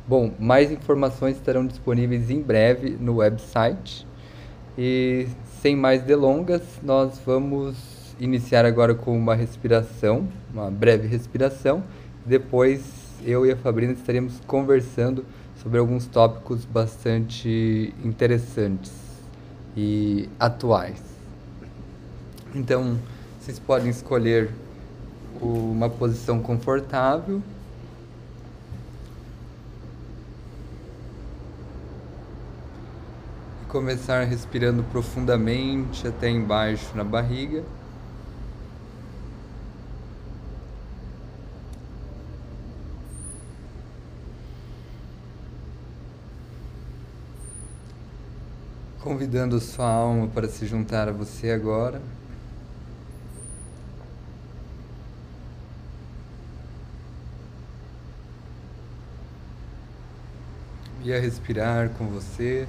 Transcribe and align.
Bom, 0.07 0.31
mais 0.39 0.71
informações 0.71 1.35
estarão 1.35 1.67
disponíveis 1.67 2.29
em 2.29 2.41
breve 2.41 2.91
no 2.97 3.17
website. 3.17 4.07
E 4.77 5.27
sem 5.61 5.75
mais 5.75 6.03
delongas, 6.03 6.61
nós 6.81 7.19
vamos 7.25 8.15
iniciar 8.17 8.63
agora 8.63 8.95
com 8.95 9.13
uma 9.17 9.35
respiração, 9.35 10.25
uma 10.53 10.71
breve 10.71 11.05
respiração. 11.05 11.83
Depois 12.25 12.81
eu 13.25 13.45
e 13.45 13.51
a 13.51 13.57
Fabrina 13.57 13.91
estaremos 13.91 14.39
conversando 14.47 15.25
sobre 15.61 15.77
alguns 15.77 16.07
tópicos 16.07 16.65
bastante 16.65 17.93
interessantes 18.03 18.91
e 19.77 20.27
atuais. 20.39 21.01
Então, 22.53 22.97
vocês 23.39 23.59
podem 23.59 23.89
escolher 23.89 24.49
uma 25.39 25.89
posição 25.89 26.41
confortável. 26.41 27.41
E 33.61 33.65
começar 33.67 34.23
respirando 34.23 34.83
profundamente 34.83 36.07
até 36.07 36.29
embaixo 36.29 36.95
na 36.95 37.03
barriga. 37.03 37.63
Convidando 49.01 49.59
sua 49.59 49.87
alma 49.87 50.27
para 50.27 50.47
se 50.47 50.67
juntar 50.67 51.09
a 51.09 51.11
você 51.11 51.51
agora. 51.51 52.01
E 61.03 61.11
a 61.11 61.19
respirar 61.19 61.89
com 61.97 62.07
você. 62.07 62.67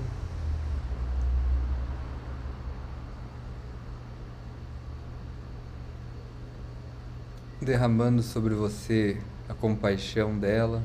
Derramando 7.60 8.22
sobre 8.22 8.54
você 8.54 9.20
a 9.48 9.54
compaixão 9.54 10.38
dela. 10.38 10.82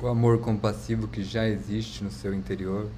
O 0.00 0.08
amor 0.08 0.40
compassivo 0.40 1.08
que 1.08 1.22
já 1.22 1.46
existe 1.48 2.04
no 2.04 2.10
seu 2.10 2.34
interior. 2.34 2.88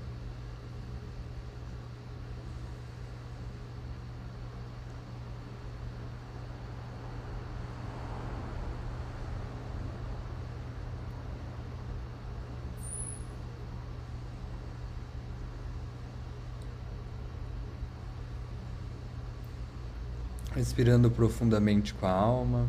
Respirando 20.54 21.08
profundamente 21.08 21.94
com 21.94 22.06
a 22.06 22.10
alma. 22.10 22.68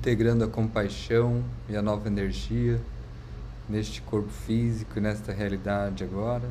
Integrando 0.00 0.42
a 0.42 0.48
compaixão 0.48 1.44
e 1.68 1.76
a 1.76 1.82
nova 1.82 2.08
energia 2.08 2.80
neste 3.68 4.00
corpo 4.00 4.30
físico 4.30 4.96
e 4.96 5.00
nesta 5.00 5.30
realidade 5.30 6.02
agora. 6.02 6.48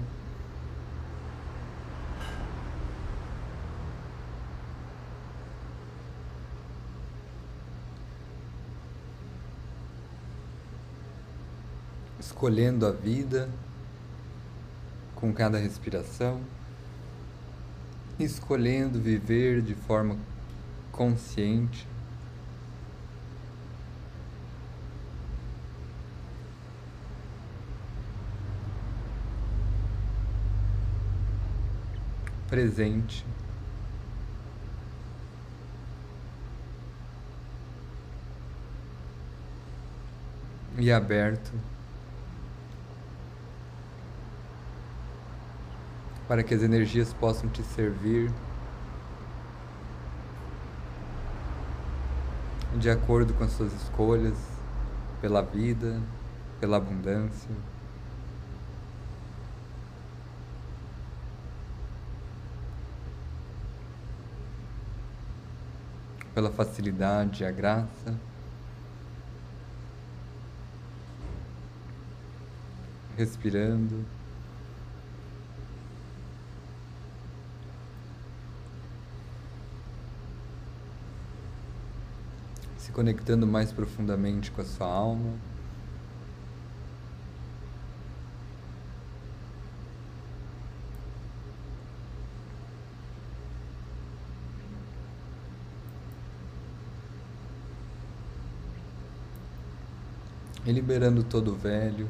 Escolhendo 12.20 12.86
a 12.86 12.92
vida 12.92 13.50
com 15.16 15.34
cada 15.34 15.58
respiração, 15.58 16.40
escolhendo 18.20 19.00
viver 19.00 19.64
de 19.64 19.74
forma 19.74 20.16
consciente. 20.92 21.88
Presente. 32.50 33.26
E 40.78 40.92
aberto 40.92 41.52
para 46.28 46.44
que 46.44 46.54
as 46.54 46.62
energias 46.62 47.12
possam 47.12 47.50
te 47.50 47.62
servir 47.64 48.32
de 52.78 52.90
acordo 52.90 53.34
com 53.34 53.44
as 53.44 53.52
suas 53.52 53.74
escolhas 53.74 54.38
pela 55.20 55.42
vida, 55.42 56.00
pela 56.60 56.78
abundância. 56.78 57.50
pela 66.40 66.52
facilidade, 66.52 67.44
a 67.44 67.52
graça. 67.52 68.18
Respirando. 73.18 74.06
Se 82.78 82.90
conectando 82.94 83.46
mais 83.46 83.74
profundamente 83.74 84.50
com 84.50 84.62
a 84.62 84.66
sua 84.66 84.88
alma. 84.88 85.49
E 100.70 100.72
liberando 100.72 101.24
todo 101.24 101.52
o 101.52 101.56
velho. 101.56 102.08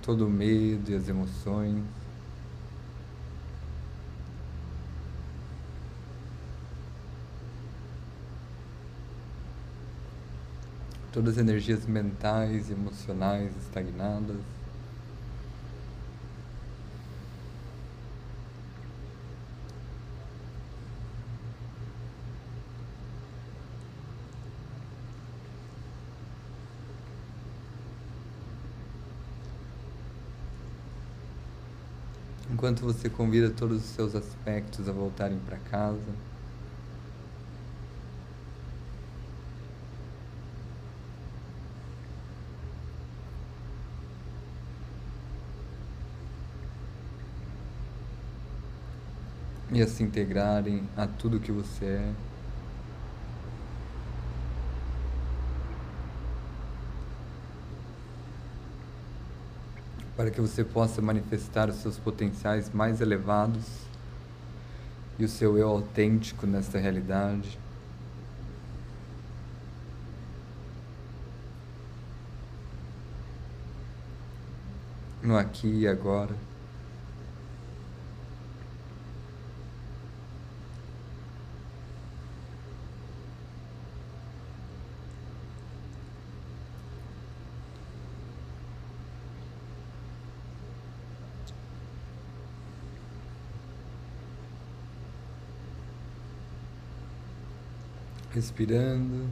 todo 0.00 0.26
o 0.26 0.30
medo 0.30 0.90
e 0.90 0.94
as 0.94 1.08
emoções. 1.08 1.84
Todas 11.12 11.34
as 11.34 11.38
energias 11.38 11.84
mentais 11.86 12.70
e 12.70 12.72
emocionais 12.72 13.52
estagnadas. 13.56 14.61
Enquanto 32.72 32.80
você 32.82 33.10
convida 33.10 33.50
todos 33.50 33.84
os 33.84 33.90
seus 33.90 34.14
aspectos 34.14 34.88
a 34.88 34.92
voltarem 34.92 35.38
para 35.38 35.58
casa. 35.58 36.00
E 49.70 49.80
a 49.82 49.86
se 49.86 50.02
integrarem 50.02 50.86
a 50.96 51.06
tudo 51.06 51.40
que 51.40 51.52
você 51.52 51.84
é. 51.84 52.31
Para 60.16 60.30
que 60.30 60.40
você 60.40 60.62
possa 60.62 61.00
manifestar 61.00 61.68
os 61.68 61.76
seus 61.76 61.98
potenciais 61.98 62.70
mais 62.70 63.00
elevados 63.00 63.64
e 65.18 65.24
o 65.24 65.28
seu 65.28 65.56
eu 65.56 65.68
autêntico 65.68 66.46
nesta 66.46 66.78
realidade. 66.78 67.58
No 75.22 75.36
aqui 75.36 75.68
e 75.68 75.88
agora. 75.88 76.51
Respirando 98.42 99.28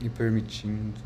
e 0.00 0.08
permitindo. 0.08 0.98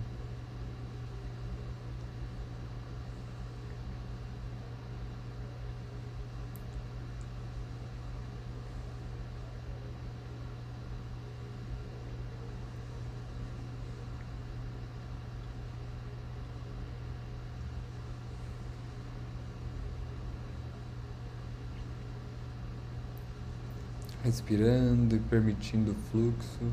Respirando 24.50 25.14
e 25.14 25.18
permitindo 25.20 25.92
o 25.92 25.94
fluxo. 26.10 26.72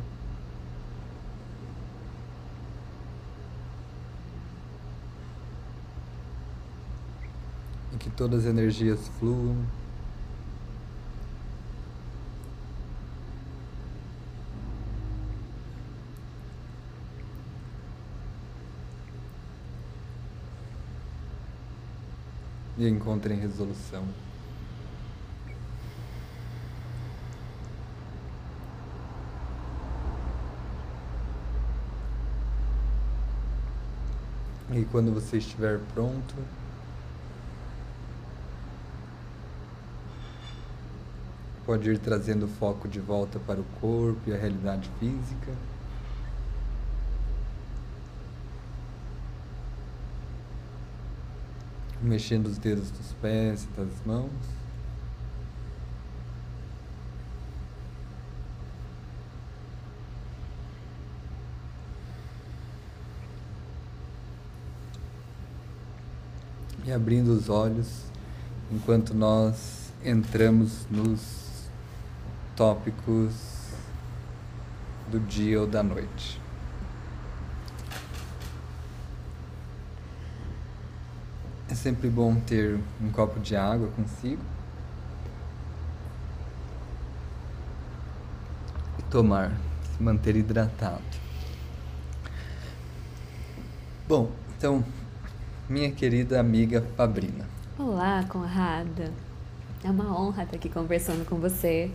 E 7.93 7.97
que 7.97 8.09
todas 8.09 8.45
as 8.45 8.45
energias 8.47 9.07
fluam. 9.19 9.55
E 22.79 22.87
encontrem 22.87 23.39
resolução. 23.39 24.07
E 34.77 34.85
quando 34.85 35.11
você 35.11 35.39
estiver 35.39 35.79
pronto, 35.95 36.35
pode 41.65 41.89
ir 41.89 41.97
trazendo 41.97 42.45
o 42.45 42.47
foco 42.47 42.87
de 42.87 42.99
volta 42.99 43.39
para 43.39 43.59
o 43.59 43.63
corpo 43.81 44.21
e 44.27 44.33
a 44.35 44.37
realidade 44.37 44.87
física. 44.99 45.51
Mexendo 51.99 52.45
os 52.45 52.59
dedos 52.59 52.91
dos 52.91 53.13
pés 53.13 53.63
e 53.63 53.67
das 53.69 54.05
mãos. 54.05 54.31
Abrindo 66.97 67.29
os 67.29 67.47
olhos 67.47 68.03
enquanto 68.71 69.13
nós 69.13 69.93
entramos 70.03 70.85
nos 70.89 71.69
tópicos 72.55 73.33
do 75.09 75.19
dia 75.19 75.61
ou 75.61 75.67
da 75.67 75.81
noite. 75.81 76.41
É 81.69 81.75
sempre 81.75 82.09
bom 82.09 82.35
ter 82.39 82.79
um 82.99 83.11
copo 83.11 83.39
de 83.39 83.55
água 83.55 83.89
consigo 83.89 84.41
e 88.97 89.01
tomar, 89.03 89.51
se 89.95 90.01
manter 90.01 90.35
hidratado. 90.35 91.03
Bom, 94.07 94.31
então 94.57 94.83
minha 95.69 95.91
querida 95.91 96.39
amiga 96.39 96.81
Fabrina. 96.95 97.45
Olá, 97.77 98.23
Conrada. 98.29 99.11
É 99.83 99.91
uma 99.91 100.17
honra 100.17 100.43
estar 100.43 100.55
aqui 100.55 100.69
conversando 100.69 101.27
com 101.27 101.35
você 101.35 101.91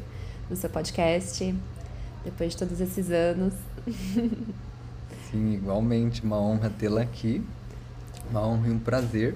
no 0.51 0.55
seu 0.55 0.69
podcast, 0.69 1.55
depois 2.23 2.53
de 2.53 2.59
todos 2.59 2.81
esses 2.83 3.11
anos. 3.11 3.55
Sim, 5.31 5.55
igualmente, 5.55 6.23
uma 6.23 6.39
honra 6.39 6.69
tê-la 6.69 7.01
aqui, 7.01 7.43
uma 8.31 8.47
honra 8.47 8.69
e 8.69 8.71
um 8.73 8.79
prazer. 8.79 9.35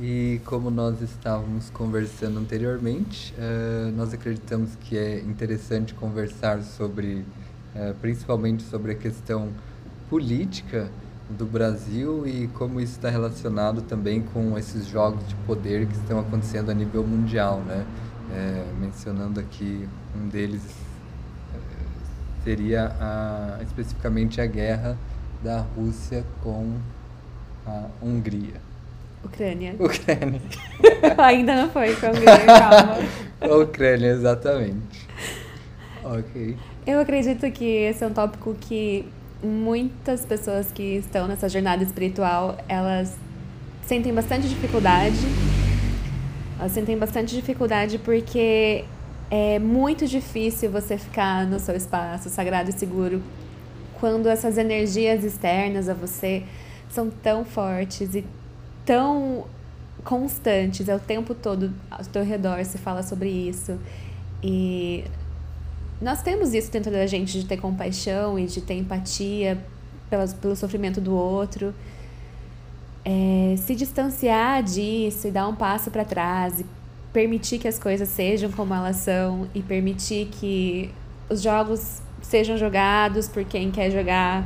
E 0.00 0.40
como 0.44 0.68
nós 0.68 1.00
estávamos 1.00 1.70
conversando 1.70 2.40
anteriormente, 2.40 3.32
uh, 3.34 3.92
nós 3.92 4.12
acreditamos 4.12 4.74
que 4.74 4.98
é 4.98 5.20
interessante 5.20 5.94
conversar 5.94 6.62
sobre, 6.62 7.24
uh, 7.76 7.94
principalmente 8.00 8.64
sobre 8.64 8.92
a 8.92 8.94
questão 8.96 9.50
política 10.10 10.90
do 11.36 11.46
Brasil 11.46 12.26
e 12.26 12.48
como 12.48 12.80
isso 12.80 12.92
está 12.92 13.10
relacionado 13.10 13.82
também 13.82 14.22
com 14.22 14.56
esses 14.58 14.86
jogos 14.86 15.26
de 15.26 15.34
poder 15.46 15.86
que 15.86 15.94
estão 15.94 16.20
acontecendo 16.20 16.70
a 16.70 16.74
nível 16.74 17.04
mundial, 17.04 17.60
né? 17.60 17.84
É, 18.34 18.64
mencionando 18.80 19.40
aqui 19.40 19.88
um 20.16 20.28
deles 20.28 20.62
é, 21.54 22.44
seria 22.44 22.96
a, 23.00 23.62
especificamente 23.62 24.40
a 24.40 24.46
guerra 24.46 24.96
da 25.42 25.60
Rússia 25.60 26.24
com 26.42 26.76
a 27.66 27.86
Hungria. 28.00 28.60
Ucrânia. 29.24 29.74
Ucrânia. 29.78 30.40
Ainda 31.18 31.54
não 31.62 31.70
foi 31.70 31.94
com 31.96 32.06
a 32.06 32.10
Hungria, 32.10 32.46
calma. 32.46 32.98
Ucrânia, 33.62 34.08
exatamente. 34.12 35.08
Ok. 36.04 36.56
Eu 36.86 37.00
acredito 37.00 37.50
que 37.50 37.64
esse 37.64 38.02
é 38.02 38.06
um 38.06 38.12
tópico 38.12 38.56
que 38.60 39.06
muitas 39.42 40.24
pessoas 40.24 40.70
que 40.70 40.96
estão 40.96 41.26
nessa 41.26 41.48
jornada 41.48 41.82
espiritual, 41.82 42.56
elas 42.68 43.16
sentem 43.86 44.12
bastante 44.12 44.48
dificuldade. 44.48 45.16
Elas 46.58 46.72
sentem 46.72 46.96
bastante 46.96 47.34
dificuldade 47.34 47.98
porque 47.98 48.84
é 49.30 49.58
muito 49.58 50.06
difícil 50.06 50.70
você 50.70 50.96
ficar 50.96 51.46
no 51.46 51.58
seu 51.58 51.74
espaço 51.74 52.28
sagrado 52.28 52.70
e 52.70 52.72
seguro 52.72 53.22
quando 54.02 54.28
essas 54.28 54.58
energias 54.58 55.22
externas 55.22 55.88
a 55.88 55.94
você 55.94 56.42
são 56.90 57.08
tão 57.08 57.44
fortes 57.44 58.16
e 58.16 58.24
tão 58.84 59.46
constantes, 60.02 60.88
é 60.88 60.96
o 60.96 60.98
tempo 60.98 61.36
todo 61.36 61.72
ao 61.88 62.04
teu 62.06 62.24
redor 62.24 62.64
se 62.64 62.78
fala 62.78 63.04
sobre 63.04 63.28
isso. 63.28 63.78
E 64.42 65.04
nós 66.02 66.20
temos 66.20 66.52
isso 66.52 66.70
dentro 66.70 66.90
da 66.90 67.06
gente 67.06 67.38
de 67.38 67.46
ter 67.46 67.56
compaixão 67.58 68.38
e 68.38 68.46
de 68.46 68.60
ter 68.60 68.74
empatia 68.74 69.56
pelo, 70.10 70.28
pelo 70.34 70.56
sofrimento 70.56 71.00
do 71.00 71.14
outro. 71.14 71.72
É, 73.04 73.54
se 73.56 73.74
distanciar 73.74 74.62
disso 74.62 75.28
e 75.28 75.30
dar 75.30 75.46
um 75.48 75.54
passo 75.54 75.90
para 75.90 76.04
trás 76.04 76.60
e 76.60 76.66
permitir 77.12 77.58
que 77.58 77.68
as 77.68 77.78
coisas 77.78 78.08
sejam 78.08 78.50
como 78.50 78.74
elas 78.74 78.96
são 78.96 79.48
e 79.54 79.62
permitir 79.62 80.26
que 80.26 80.90
os 81.30 81.40
jogos 81.40 82.02
sejam 82.20 82.56
jogados 82.56 83.28
por 83.28 83.44
quem 83.44 83.70
quer 83.70 83.90
jogar. 83.90 84.44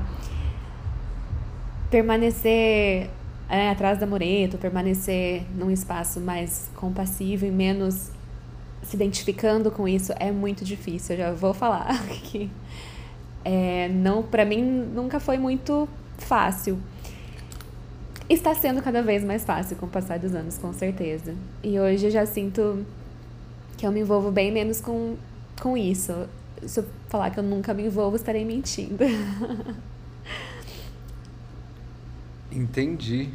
Permanecer 1.91 3.09
é, 3.49 3.71
atrás 3.71 3.99
da 3.99 4.07
mureta, 4.07 4.59
permanecer 4.59 5.43
num 5.55 5.71
espaço 5.71 6.21
mais 6.21 6.71
compassivo 6.75 7.47
e 7.47 7.51
menos 7.51 8.11
se 8.89 8.97
identificando 8.97 9.71
com 9.71 9.87
isso 9.89 10.13
é 10.19 10.31
muito 10.31 10.65
difícil. 10.65 11.17
Eu 11.17 11.19
já 11.19 11.33
vou 11.33 11.53
falar 11.53 12.07
que 12.25 12.51
é, 13.45 13.89
não, 13.89 14.23
para 14.23 14.45
mim 14.45 14.63
nunca 14.63 15.21
foi 15.21 15.39
muito 15.39 15.89
fácil. 16.19 16.79
Está 18.29 18.55
sendo 18.55 18.83
cada 18.83 19.03
vez 19.03 19.23
mais 19.23 19.45
fácil 19.45 19.77
com 19.77 19.87
o 19.87 19.89
passar 19.89 20.19
dos 20.19 20.35
anos, 20.35 20.59
com 20.59 20.73
certeza. 20.73 21.35
E 21.63 21.79
hoje 21.79 22.07
eu 22.07 22.11
já 22.11 22.27
sinto 22.27 22.85
que 23.77 23.87
eu 23.87 23.93
me 23.93 24.01
envolvo 24.01 24.33
bem 24.33 24.51
menos 24.51 24.81
com, 24.81 25.17
com 25.61 25.77
isso. 25.77 26.13
Se 26.67 26.81
eu 26.81 26.87
falar 27.09 27.31
que 27.31 27.39
eu 27.39 27.45
nunca 27.45 27.73
me 27.73 27.85
envolvo, 27.85 28.17
estarei 28.17 28.45
mentindo. 28.45 29.05
Entendi. 32.51 33.31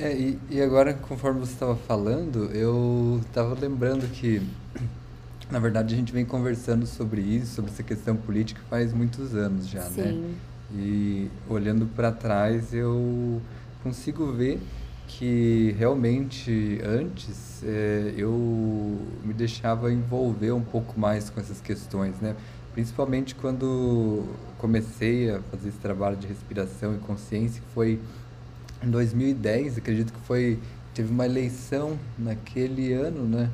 É, 0.00 0.14
e, 0.14 0.38
e 0.48 0.62
agora, 0.62 0.94
conforme 0.94 1.40
você 1.40 1.52
estava 1.52 1.76
falando, 1.76 2.50
eu 2.54 3.20
estava 3.26 3.54
lembrando 3.54 4.10
que, 4.10 4.40
na 5.50 5.58
verdade, 5.58 5.94
a 5.94 5.96
gente 5.96 6.10
vem 6.10 6.24
conversando 6.24 6.86
sobre 6.86 7.20
isso, 7.20 7.56
sobre 7.56 7.70
essa 7.70 7.82
questão 7.82 8.16
política, 8.16 8.62
faz 8.70 8.94
muitos 8.94 9.34
anos 9.34 9.68
já, 9.68 9.82
né? 9.82 9.90
Sim. 9.90 10.12
né? 10.12 10.34
E 10.72 11.28
olhando 11.50 11.84
para 11.84 12.10
trás, 12.10 12.72
eu 12.72 13.42
consigo 13.82 14.32
ver 14.32 14.58
que 15.06 15.74
realmente 15.76 16.80
antes 16.82 17.62
é, 17.62 18.14
eu 18.16 18.96
me 19.22 19.34
deixava 19.34 19.92
envolver 19.92 20.52
um 20.52 20.62
pouco 20.62 20.98
mais 20.98 21.28
com 21.28 21.40
essas 21.40 21.60
questões, 21.60 22.18
né? 22.20 22.34
Principalmente 22.72 23.34
quando 23.34 24.24
comecei 24.56 25.30
a 25.30 25.40
fazer 25.50 25.68
esse 25.68 25.78
trabalho 25.78 26.16
de 26.16 26.26
respiração 26.26 26.94
e 26.94 26.98
consciência, 26.98 27.60
que 27.60 27.74
foi 27.74 28.00
em 28.82 28.90
2010, 28.90 29.78
acredito 29.78 30.12
que 30.12 30.20
foi 30.20 30.58
teve 30.94 31.10
uma 31.10 31.24
eleição 31.24 31.98
naquele 32.18 32.92
ano, 32.92 33.24
né? 33.24 33.50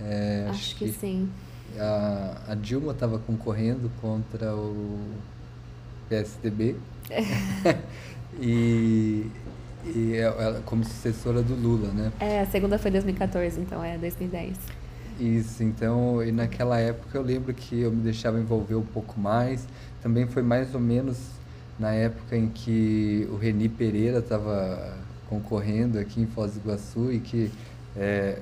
É, 0.00 0.46
acho, 0.48 0.58
acho 0.58 0.76
que, 0.76 0.86
que, 0.86 0.92
sim. 0.92 1.28
A, 1.78 2.42
a 2.48 2.54
Dilma 2.54 2.92
estava 2.92 3.18
concorrendo 3.18 3.90
contra 4.00 4.54
o 4.54 4.98
PSDB 6.08 6.76
e, 8.40 9.26
e 9.84 10.14
ela 10.14 10.62
como 10.64 10.84
sucessora 10.84 11.42
do 11.42 11.54
Lula, 11.54 11.88
né? 11.92 12.12
É, 12.20 12.40
a 12.40 12.46
segunda 12.46 12.78
foi 12.78 12.90
2014, 12.90 13.60
então 13.60 13.82
é 13.82 13.98
2010. 13.98 14.56
Isso, 15.18 15.62
então, 15.62 16.22
e 16.22 16.30
naquela 16.30 16.78
época 16.78 17.16
eu 17.16 17.22
lembro 17.22 17.52
que 17.54 17.80
eu 17.80 17.90
me 17.90 18.02
deixava 18.02 18.38
envolver 18.38 18.74
um 18.74 18.84
pouco 18.84 19.18
mais. 19.18 19.66
Também 20.02 20.26
foi 20.26 20.42
mais 20.42 20.74
ou 20.74 20.80
menos 20.80 21.35
na 21.78 21.92
época 21.92 22.36
em 22.36 22.48
que 22.48 23.28
o 23.30 23.36
Reni 23.36 23.68
Pereira 23.68 24.18
estava 24.18 24.96
concorrendo 25.28 25.98
aqui 25.98 26.20
em 26.20 26.26
Foz 26.26 26.52
do 26.52 26.60
Iguaçu 26.60 27.12
e 27.12 27.20
que... 27.20 27.50
É, 27.96 28.40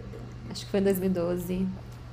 Acho 0.51 0.65
que 0.65 0.71
foi 0.71 0.81
em 0.81 0.85
2012. 0.85 1.67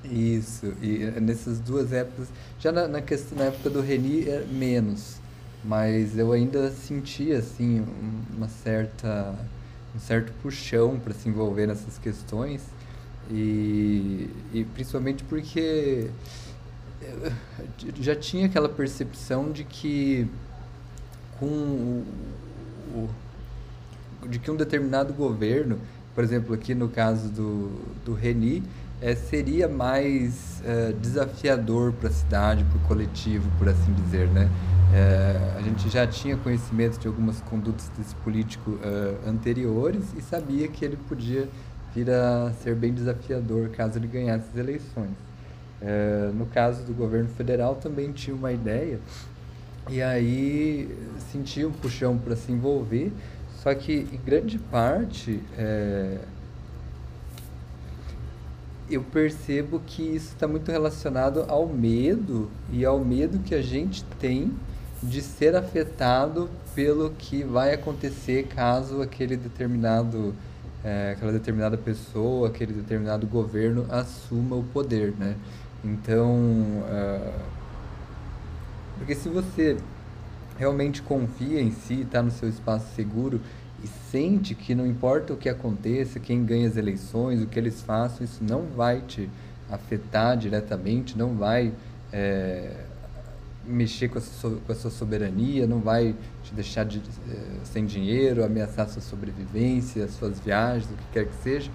Isso, 0.04 0.74
e 0.82 0.98
nessas 1.22 1.60
duas 1.60 1.94
épocas, 1.94 2.28
já 2.60 2.72
na, 2.72 2.88
na, 2.88 3.02
questão, 3.02 3.38
na 3.38 3.46
época 3.46 3.70
do 3.70 3.82
Reni 3.82 4.28
é 4.28 4.46
menos, 4.52 5.18
mas 5.64 6.18
eu 6.18 6.32
ainda 6.32 6.72
sentia 6.72 7.38
assim 7.38 7.86
uma 8.36 8.48
certa 8.48 9.36
um 9.96 10.00
certo 10.00 10.32
puxão 10.42 10.98
para 11.00 11.14
se 11.14 11.28
envolver 11.30 11.68
nessas 11.68 11.98
questões 11.98 12.62
e, 13.30 14.30
e 14.54 14.64
principalmente 14.74 15.24
porque 15.26 16.10
já 18.00 18.16
tinha 18.16 18.46
aquela 18.46 18.70
percepção 18.70 19.52
de 19.52 19.64
que 19.64 20.28
com 21.42 21.48
o, 21.48 22.06
o, 22.94 24.28
de 24.28 24.38
que 24.38 24.52
um 24.52 24.56
determinado 24.56 25.12
governo, 25.12 25.80
por 26.14 26.24
exemplo, 26.24 26.54
aqui 26.54 26.76
no 26.76 26.88
caso 26.88 27.30
do, 27.30 27.72
do 28.06 28.14
Reni, 28.14 28.62
é, 29.02 29.16
seria 29.16 29.68
mais 29.68 30.62
é, 30.64 30.94
desafiador 30.94 31.92
para 31.94 32.10
a 32.10 32.12
cidade, 32.12 32.64
para 32.66 32.78
o 32.78 32.82
coletivo, 32.82 33.50
por 33.58 33.68
assim 33.68 33.92
dizer, 33.94 34.28
né? 34.28 34.48
É, 34.94 35.56
a 35.58 35.62
gente 35.62 35.90
já 35.90 36.06
tinha 36.06 36.38
conhecimento 36.38 37.00
de 37.00 37.08
algumas 37.08 37.42
condutas 37.42 37.90
desse 37.98 38.14
político 38.16 38.72
uh, 38.72 39.30
anteriores 39.30 40.04
e 40.18 40.22
sabia 40.22 40.68
que 40.68 40.84
ele 40.84 40.98
podia 41.08 41.48
vir 41.96 42.10
a 42.10 42.52
ser 42.62 42.76
bem 42.76 42.94
desafiador 42.94 43.70
caso 43.70 43.98
ele 43.98 44.08
ganhasse 44.08 44.44
as 44.52 44.58
eleições. 44.58 45.16
Uh, 45.82 46.34
no 46.34 46.46
caso 46.46 46.84
do 46.84 46.94
governo 46.94 47.30
federal 47.30 47.76
também 47.76 48.12
tinha 48.12 48.36
uma 48.36 48.52
ideia 48.52 49.00
e 49.92 50.02
aí 50.02 50.90
sentia 51.32 51.68
um 51.68 51.72
puxão 51.72 52.18
para 52.18 52.36
se 52.36 52.52
envolver, 52.52 53.12
só 53.62 53.76
que 53.76 54.08
em 54.12 54.20
grande 54.26 54.58
parte 54.58 55.44
é, 55.58 56.20
eu 58.90 59.04
percebo 59.04 59.82
que 59.86 60.02
isso 60.02 60.30
está 60.30 60.48
muito 60.48 60.72
relacionado 60.72 61.46
ao 61.48 61.68
medo 61.68 62.50
e 62.72 62.86
ao 62.86 63.00
medo 63.00 63.40
que 63.40 63.54
a 63.54 63.62
gente 63.62 64.04
tem 64.18 64.54
de 65.04 65.22
ser 65.22 65.56
afetado 65.58 66.50
pelo 66.74 67.10
que 67.12 67.44
vai 67.44 67.74
acontecer 67.74 68.48
caso 68.48 69.02
aquele 69.02 69.36
determinado 69.36 70.34
é, 70.84 71.12
aquela 71.16 71.32
determinada 71.32 71.78
pessoa, 71.78 72.48
aquele 72.48 72.74
determinado 72.74 73.28
governo 73.28 73.86
assuma 73.90 74.56
o 74.56 74.64
poder, 74.64 75.14
né? 75.18 75.36
Então, 75.84 76.34
uh, 76.34 77.61
porque 79.02 79.16
se 79.16 79.30
você 79.30 79.78
realmente 80.60 81.02
confia 81.02 81.60
em 81.60 81.72
si, 81.72 82.02
está 82.02 82.22
no 82.22 82.30
seu 82.30 82.48
espaço 82.48 82.86
seguro 82.96 83.42
e 83.84 83.88
sente 83.88 84.54
que 84.54 84.76
não 84.76 84.86
importa 84.86 85.34
o 85.34 85.38
que 85.38 85.50
aconteça, 85.50 86.20
quem 86.20 86.46
ganha 86.46 86.68
as 86.68 86.78
eleições, 86.78 87.42
o 87.42 87.48
que 87.48 87.58
eles 87.58 87.82
façam, 87.82 88.24
isso 88.24 88.44
não 88.44 88.68
vai 88.68 89.02
te 89.02 89.28
afetar 89.72 90.38
diretamente, 90.38 91.18
não 91.18 91.36
vai 91.36 91.74
é, 92.14 92.76
mexer 93.66 94.08
com 94.08 94.20
a, 94.20 94.22
sua, 94.22 94.58
com 94.58 94.72
a, 94.72 94.76
sua, 94.76 94.92
soberania, 94.92 95.66
não 95.66 95.80
vai 95.80 96.16
te 96.44 96.54
deixar 96.54 96.86
de, 96.86 97.00
é, 97.00 97.66
sem 97.66 97.88
dinheiro, 97.88 98.46
ameaçar 98.46 98.88
sua 98.88 99.02
sobrevivência, 99.02 100.08
suas 100.10 100.40
viagens, 100.40 100.86
o 100.86 100.96
que 100.96 101.06
quer 101.12 101.26
que 101.26 101.36
seja. 101.42 101.72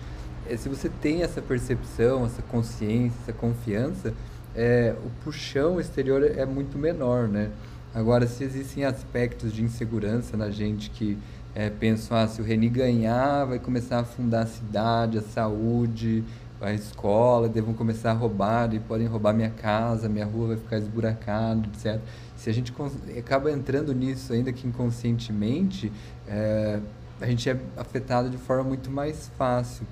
É, 0.48 0.56
se 0.56 0.68
você 0.68 0.88
tem 0.88 1.24
essa 1.24 1.42
percepção, 1.42 2.24
essa 2.24 2.42
consciência, 2.42 3.18
essa 3.24 3.32
confiança, 3.32 4.14
é, 4.56 4.94
o 5.04 5.10
puxão 5.22 5.78
exterior 5.78 6.24
é 6.24 6.46
muito 6.46 6.78
menor, 6.78 7.28
né? 7.28 7.50
Agora, 7.94 8.26
se 8.26 8.42
existem 8.42 8.84
aspectos 8.84 9.52
de 9.52 9.62
insegurança 9.62 10.36
na 10.36 10.50
gente 10.50 10.90
que 10.90 11.18
é, 11.54 11.70
pensam, 11.70 12.16
ah, 12.16 12.26
se 12.26 12.40
o 12.40 12.44
Reni 12.44 12.68
ganhar, 12.68 13.44
vai 13.44 13.58
começar 13.58 13.98
a 13.98 14.00
afundar 14.00 14.42
a 14.42 14.46
cidade, 14.46 15.18
a 15.18 15.22
saúde, 15.22 16.24
a 16.60 16.72
escola, 16.72 17.48
devam 17.48 17.74
começar 17.74 18.10
a 18.10 18.14
roubar, 18.14 18.74
e 18.74 18.80
podem 18.80 19.06
roubar 19.06 19.34
minha 19.34 19.50
casa, 19.50 20.08
minha 20.08 20.24
rua 20.24 20.48
vai 20.48 20.56
ficar 20.56 20.78
esburacada, 20.78 21.66
etc. 21.68 22.00
Se 22.36 22.50
a 22.50 22.52
gente 22.52 22.72
acaba 23.18 23.50
entrando 23.50 23.94
nisso 23.94 24.32
ainda 24.32 24.52
que 24.52 24.66
inconscientemente, 24.66 25.92
é, 26.26 26.80
a 27.20 27.26
gente 27.26 27.48
é 27.48 27.58
afetado 27.76 28.30
de 28.30 28.38
forma 28.38 28.64
muito 28.64 28.90
mais 28.90 29.30
fácil 29.38 29.86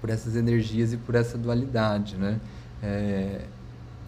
por 0.00 0.10
essas 0.10 0.36
energias 0.36 0.92
e 0.92 0.96
por 0.96 1.14
essa 1.14 1.36
dualidade, 1.36 2.16
né? 2.16 2.40
É, 2.82 3.40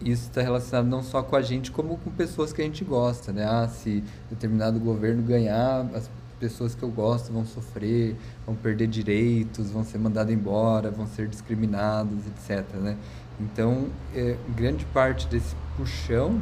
isso 0.03 0.23
está 0.23 0.41
relacionado 0.41 0.87
não 0.87 1.03
só 1.03 1.21
com 1.21 1.35
a 1.35 1.41
gente, 1.41 1.71
como 1.71 1.97
com 1.97 2.11
pessoas 2.11 2.51
que 2.51 2.61
a 2.61 2.65
gente 2.65 2.83
gosta, 2.83 3.31
né? 3.31 3.45
Ah, 3.45 3.67
se 3.67 4.03
determinado 4.29 4.79
governo 4.79 5.21
ganhar, 5.21 5.85
as 5.93 6.09
pessoas 6.39 6.73
que 6.73 6.81
eu 6.81 6.89
gosto 6.89 7.31
vão 7.31 7.45
sofrer, 7.45 8.15
vão 8.45 8.55
perder 8.55 8.87
direitos, 8.87 9.69
vão 9.69 9.83
ser 9.83 9.99
mandados 9.99 10.33
embora, 10.33 10.89
vão 10.89 11.05
ser 11.05 11.27
discriminados, 11.27 12.17
etc. 12.27 12.65
Né? 12.77 12.97
Então, 13.39 13.87
é, 14.15 14.35
grande 14.55 14.83
parte 14.85 15.27
desse 15.27 15.55
puxão 15.77 16.41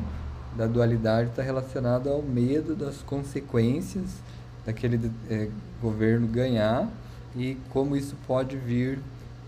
da 0.55 0.65
dualidade 0.65 1.29
está 1.29 1.43
relacionado 1.43 2.09
ao 2.09 2.21
medo 2.21 2.75
das 2.75 3.01
consequências 3.01 4.21
daquele 4.65 5.11
é, 5.29 5.49
governo 5.81 6.27
ganhar 6.27 6.87
e 7.35 7.57
como 7.69 7.95
isso 7.95 8.15
pode 8.25 8.55
vir 8.55 8.99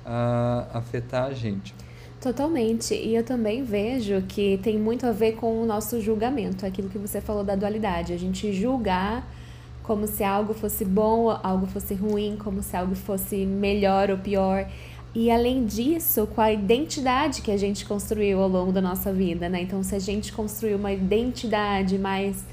a 0.06 0.68
afetar 0.74 1.26
a 1.26 1.34
gente. 1.34 1.74
Totalmente. 2.22 2.94
E 2.94 3.16
eu 3.16 3.24
também 3.24 3.64
vejo 3.64 4.22
que 4.28 4.60
tem 4.62 4.78
muito 4.78 5.08
a 5.08 5.12
ver 5.12 5.34
com 5.34 5.60
o 5.60 5.66
nosso 5.66 6.00
julgamento, 6.00 6.68
aquilo 6.68 6.88
que 6.88 7.00
você 7.00 7.20
falou 7.20 7.44
da 7.44 7.56
dualidade. 7.56 8.14
A 8.14 8.18
gente 8.18 8.54
julgar 8.54 9.28
como 9.82 10.06
se 10.06 10.24
algo 10.24 10.54
fosse 10.54 10.86
bom, 10.86 11.32
algo 11.42 11.66
fosse 11.66 11.96
ruim, 11.96 12.38
como 12.38 12.62
se 12.62 12.78
algo 12.78 12.94
fosse 12.94 13.44
melhor 13.44 14.12
ou 14.12 14.20
pior. 14.20 14.70
E 15.16 15.32
além 15.32 15.66
disso, 15.66 16.28
com 16.28 16.40
a 16.40 16.52
identidade 16.52 17.42
que 17.42 17.50
a 17.50 17.58
gente 17.58 17.86
construiu 17.86 18.40
ao 18.40 18.48
longo 18.48 18.72
da 18.72 18.82
nossa 18.82 19.12
vida, 19.12 19.50
né? 19.50 19.64
Então, 19.64 19.82
se 19.82 19.96
a 19.96 20.00
gente 20.00 20.32
construiu 20.32 20.78
uma 20.78 20.94
identidade 20.94 21.98
mais 21.98 22.46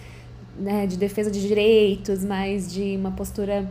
né, 0.59 0.87
de 0.87 0.97
defesa 0.97 1.31
de 1.31 1.47
direitos, 1.47 2.25
mais 2.25 2.73
de 2.73 2.97
uma 2.97 3.13
postura 3.13 3.71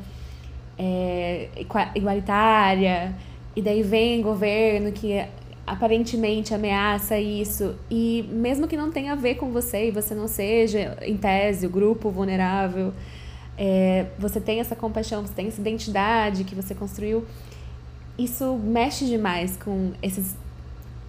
é, 0.78 1.50
igualitária, 1.96 3.16
e 3.56 3.62
daí 3.64 3.82
vem 3.82 4.22
governo 4.22 4.92
que 4.92 5.26
aparentemente 5.68 6.54
ameaça 6.54 7.20
isso, 7.20 7.76
e 7.92 8.24
mesmo 8.32 8.68
que 8.68 8.78
não 8.78 8.90
tenha 8.90 9.12
a 9.12 9.16
ver 9.16 9.36
com 9.36 9.52
você 9.52 9.90
e 9.90 9.92
você 9.92 10.16
não 10.16 10.28
seja, 10.28 10.98
em 11.02 11.18
tese, 11.18 11.68
o 11.68 11.70
grupo 11.70 12.10
vulnerável, 12.10 12.94
é, 13.58 14.06
você 14.18 14.40
tem 14.40 14.62
essa 14.62 14.78
compaixão, 14.78 15.22
você 15.22 15.34
tem 15.34 15.48
essa 15.48 15.60
identidade 15.60 16.46
que 16.46 16.56
você 16.56 16.74
construiu, 16.74 17.26
isso 18.18 18.56
mexe 18.56 19.06
demais 19.06 19.58
com 19.58 19.92
esses 20.02 20.36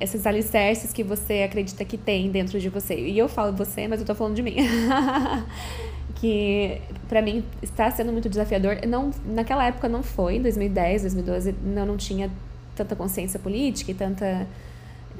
esses 0.00 0.24
alicerces 0.26 0.92
que 0.92 1.02
você 1.02 1.42
acredita 1.42 1.84
que 1.84 1.98
tem 1.98 2.30
dentro 2.30 2.60
de 2.60 2.68
você. 2.68 2.94
E 2.94 3.18
eu 3.18 3.28
falo 3.28 3.52
você, 3.52 3.88
mas 3.88 3.98
eu 3.98 4.06
tô 4.06 4.14
falando 4.14 4.36
de 4.36 4.42
mim. 4.42 4.54
que 6.14 6.80
para 7.08 7.22
mim 7.22 7.44
está 7.62 7.90
sendo 7.90 8.12
muito 8.12 8.28
desafiador. 8.28 8.78
Não, 8.86 9.10
naquela 9.24 9.66
época 9.66 9.88
não 9.88 10.02
foi, 10.02 10.36
em 10.36 10.42
2010, 10.42 11.02
2012, 11.02 11.54
não, 11.64 11.86
não 11.86 11.96
tinha 11.96 12.30
tanta 12.78 12.96
consciência 12.96 13.38
política 13.38 13.90
e 13.90 13.94
tanta 13.94 14.46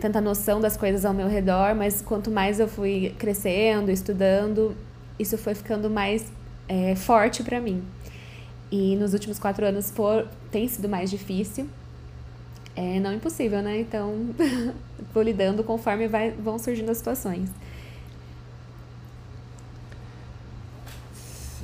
tanta 0.00 0.21
noção 0.21 0.61
das 0.61 0.77
coisas 0.77 1.05
ao 1.05 1.12
meu 1.12 1.29
redor, 1.29 1.75
mas 1.75 2.00
quanto 2.00 2.31
mais 2.31 2.61
eu 2.61 2.69
fui 2.69 3.15
crescendo, 3.19 3.91
estudando, 3.91 4.77
isso 5.19 5.37
foi 5.37 5.55
ficando 5.55 5.91
mais 5.91 6.31
é, 6.69 6.95
forte 6.95 7.43
para 7.43 7.61
mim. 7.61 7.83
E 8.71 8.95
nos 8.97 9.12
últimos 9.12 9.38
quatro 9.38 9.67
anos 9.67 9.93
tem 10.50 10.69
sido 10.69 10.88
mais 10.88 11.11
difícil. 11.11 11.69
É 12.77 13.00
não 13.00 13.12
impossível, 13.12 13.61
né? 13.61 13.81
Então, 13.81 14.27
vou 15.12 15.23
lidando 15.23 15.65
conforme 15.65 16.07
vai, 16.07 16.31
vão 16.31 16.59
surgindo 16.59 16.91
as 16.91 16.99
situações. 16.99 17.50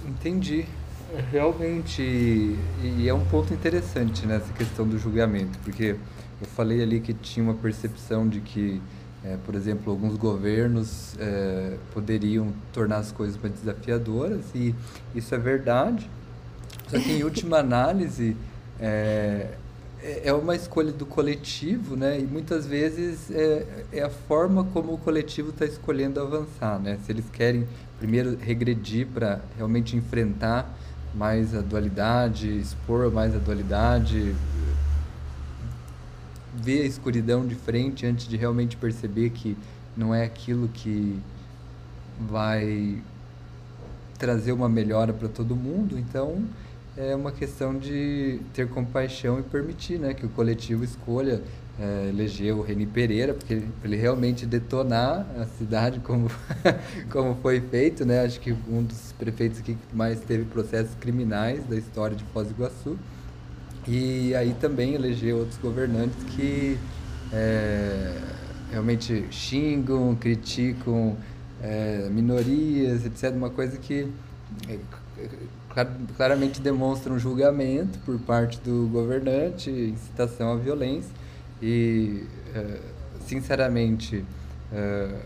Entendi. 0.04 0.66
Realmente, 1.30 2.02
e 2.02 3.08
é 3.08 3.14
um 3.14 3.24
ponto 3.26 3.54
interessante 3.54 4.26
nessa 4.26 4.52
questão 4.52 4.86
do 4.86 4.98
julgamento, 4.98 5.58
porque 5.60 5.96
eu 6.40 6.46
falei 6.48 6.82
ali 6.82 7.00
que 7.00 7.14
tinha 7.14 7.44
uma 7.44 7.54
percepção 7.54 8.28
de 8.28 8.40
que 8.40 8.80
é, 9.24 9.38
por 9.46 9.54
exemplo, 9.54 9.90
alguns 9.90 10.16
governos 10.16 11.16
é, 11.18 11.78
poderiam 11.94 12.52
tornar 12.72 12.98
as 12.98 13.10
coisas 13.10 13.40
mais 13.40 13.54
desafiadoras 13.54 14.44
e 14.54 14.74
isso 15.14 15.34
é 15.34 15.38
verdade. 15.38 16.10
Só 16.88 16.98
que 16.98 17.10
em 17.10 17.22
última 17.24 17.58
análise 17.58 18.36
é, 18.78 19.54
é 20.02 20.32
uma 20.34 20.54
escolha 20.54 20.92
do 20.92 21.06
coletivo, 21.06 21.96
né? 21.96 22.20
E 22.20 22.24
muitas 22.24 22.66
vezes 22.66 23.30
é, 23.30 23.64
é 23.92 24.02
a 24.02 24.10
forma 24.10 24.64
como 24.64 24.92
o 24.92 24.98
coletivo 24.98 25.48
está 25.50 25.64
escolhendo 25.64 26.20
avançar, 26.20 26.78
né? 26.78 26.98
Se 27.06 27.10
eles 27.10 27.24
querem 27.32 27.66
primeiro 27.98 28.36
regredir 28.36 29.06
para 29.06 29.40
realmente 29.56 29.96
enfrentar 29.96 30.70
mais 31.14 31.54
a 31.54 31.60
dualidade, 31.60 32.48
expor 32.58 33.10
mais 33.10 33.34
a 33.34 33.38
dualidade, 33.38 34.34
ver 36.54 36.82
a 36.82 36.86
escuridão 36.86 37.46
de 37.46 37.54
frente 37.54 38.06
antes 38.06 38.26
de 38.26 38.36
realmente 38.36 38.76
perceber 38.76 39.30
que 39.30 39.56
não 39.96 40.14
é 40.14 40.24
aquilo 40.24 40.68
que 40.68 41.20
vai 42.20 43.02
trazer 44.18 44.52
uma 44.52 44.68
melhora 44.68 45.12
para 45.12 45.28
todo 45.28 45.54
mundo. 45.54 45.98
Então, 45.98 46.44
é 46.96 47.14
uma 47.14 47.32
questão 47.32 47.76
de 47.76 48.40
ter 48.52 48.68
compaixão 48.68 49.38
e 49.38 49.42
permitir 49.42 49.98
né, 49.98 50.14
que 50.14 50.24
o 50.24 50.28
coletivo 50.28 50.84
escolha 50.84 51.42
é, 51.78 52.08
eleger 52.08 52.54
o 52.54 52.62
Reni 52.62 52.86
Pereira, 52.86 53.34
porque 53.34 53.62
ele 53.82 53.96
realmente 53.96 54.46
detonar 54.46 55.26
a 55.38 55.44
cidade 55.58 56.00
como, 56.00 56.30
como 57.10 57.34
foi 57.42 57.60
feito. 57.60 58.04
Né? 58.04 58.24
Acho 58.24 58.40
que 58.40 58.54
um 58.68 58.82
dos 58.82 59.12
prefeitos 59.18 59.60
que 59.60 59.76
mais 59.92 60.20
teve 60.20 60.44
processos 60.44 60.94
criminais 61.00 61.64
da 61.66 61.76
história 61.76 62.16
de 62.16 62.24
Foz 62.32 62.48
do 62.48 62.54
Iguaçu. 62.54 62.98
E 63.86 64.34
aí 64.34 64.54
também 64.60 64.94
eleger 64.94 65.34
outros 65.34 65.58
governantes 65.58 66.16
que 66.34 66.78
é, 67.32 68.16
realmente 68.70 69.26
xingam, 69.30 70.14
criticam 70.14 71.16
é, 71.62 72.08
minorias, 72.10 73.04
etc. 73.04 73.34
Uma 73.34 73.50
coisa 73.50 73.76
que 73.76 74.08
é, 74.68 74.78
claramente 76.16 76.60
demonstra 76.60 77.12
um 77.12 77.18
julgamento 77.18 77.98
por 78.00 78.18
parte 78.20 78.60
do 78.60 78.88
governante, 78.92 79.70
incitação 79.70 80.52
à 80.52 80.56
violência. 80.56 81.10
E, 81.64 82.24
é, 82.54 82.78
sinceramente, 83.26 84.22
é, 84.70 85.18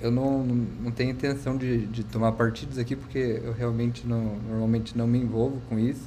eu 0.00 0.08
não, 0.08 0.44
não 0.44 0.92
tenho 0.92 1.10
intenção 1.10 1.56
de, 1.56 1.84
de 1.86 2.04
tomar 2.04 2.30
partidos 2.30 2.78
aqui, 2.78 2.94
porque 2.94 3.40
eu 3.42 3.52
realmente 3.52 4.06
não, 4.06 4.36
normalmente 4.48 4.96
não 4.96 5.04
me 5.04 5.18
envolvo 5.18 5.60
com 5.68 5.76
isso. 5.76 6.02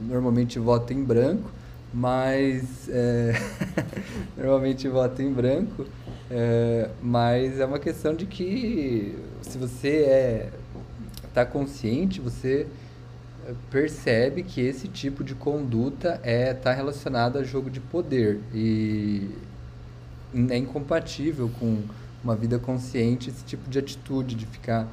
Normalmente 0.00 0.58
voto 0.58 0.94
em 0.94 1.04
branco, 1.04 1.50
mas 1.92 2.88
é, 2.88 3.34
normalmente 4.34 4.88
voto 4.88 5.20
em 5.20 5.30
branco, 5.30 5.84
é, 6.30 6.88
mas 7.02 7.60
é 7.60 7.66
uma 7.66 7.78
questão 7.78 8.14
de 8.14 8.24
que 8.24 9.14
se 9.42 9.58
você 9.58 9.88
é 9.88 10.52
está 11.28 11.44
consciente, 11.44 12.18
você 12.18 12.66
percebe 13.70 14.42
que 14.42 14.60
esse 14.60 14.88
tipo 14.88 15.22
de 15.22 15.34
conduta 15.34 16.20
é 16.22 16.50
está 16.50 16.72
relacionado 16.72 17.38
a 17.38 17.44
jogo 17.44 17.70
de 17.70 17.80
poder 17.80 18.40
e 18.52 19.30
é 20.50 20.56
incompatível 20.56 21.50
com 21.60 21.82
uma 22.22 22.34
vida 22.34 22.58
consciente 22.58 23.30
esse 23.30 23.44
tipo 23.44 23.70
de 23.70 23.78
atitude 23.78 24.34
de 24.34 24.46
ficar 24.46 24.88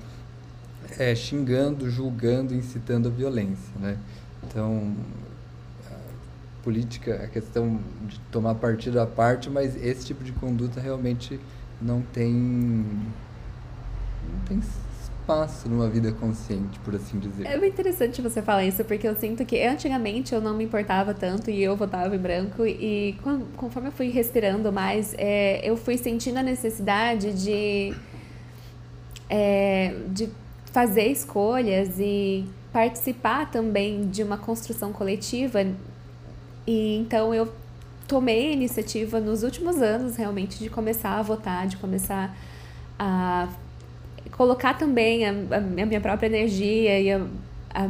é, 1.00 1.16
xingando, 1.16 1.90
julgando, 1.90 2.54
incitando 2.54 3.08
a 3.08 3.12
violência, 3.12 3.74
né? 3.80 3.98
Então, 4.44 4.96
a 5.90 5.96
política, 6.64 7.24
a 7.24 7.28
questão 7.28 7.80
de 8.08 8.20
tomar 8.32 8.56
partido 8.56 9.00
à 9.00 9.08
parte, 9.08 9.50
mas 9.50 9.76
esse 9.76 10.06
tipo 10.06 10.24
de 10.24 10.32
conduta 10.34 10.80
realmente 10.80 11.40
não 11.82 12.02
tem 12.02 12.30
não 12.30 14.40
tem 14.48 14.62
espaço 15.24 15.70
numa 15.70 15.90
vida 15.90 16.12
consciente, 16.12 16.78
por 16.80 16.94
assim 16.94 17.18
dizer. 17.18 17.48
É 17.48 17.58
muito 17.58 17.74
interessante 17.74 18.22
você 18.22 18.42
falar 18.42 18.66
isso, 18.66 18.84
porque 18.84 19.08
eu 19.08 19.16
sinto 19.16 19.46
que 19.46 19.62
antigamente 19.64 20.36
eu 20.36 20.42
não 20.42 20.54
me 20.54 20.66
importava 20.66 21.14
tanto 21.14 21.50
e 21.50 21.64
eu 21.64 21.76
votava 21.76 22.14
em 22.16 22.20
branco, 22.20 22.66
e 22.66 23.18
conforme 23.56 23.88
eu 23.88 23.92
fui 23.92 24.10
respirando 24.10 24.72
mais, 24.72 25.16
é, 25.18 25.62
eu 25.64 25.78
fui 25.78 25.98
sentindo 25.98 26.38
a 26.38 26.44
necessidade 26.44 27.32
de, 27.34 27.94
é, 29.30 29.96
de 30.10 30.30
fazer 30.66 31.08
escolhas 31.08 31.98
e 32.00 32.46
participar 32.72 33.50
também 33.50 34.08
de 34.08 34.24
uma 34.24 34.38
construção 34.38 34.92
coletiva. 34.92 35.66
E 36.68 36.98
então 36.98 37.34
eu 37.34 37.52
tomei 38.08 38.50
a 38.50 38.52
iniciativa 38.52 39.20
nos 39.20 39.44
últimos 39.44 39.82
anos 39.82 40.18
realmente 40.18 40.60
de 40.60 40.70
começar 40.70 41.18
a 41.18 41.22
votar, 41.22 41.68
de 41.68 41.78
começar 41.78 42.36
a 43.00 43.48
colocar 44.38 44.76
também 44.78 45.26
a, 45.26 45.30
a 45.30 45.60
minha 45.60 46.02
própria 46.02 46.28
energia 46.28 47.00
e 47.00 47.12
a, 47.12 47.22
a, 47.74 47.88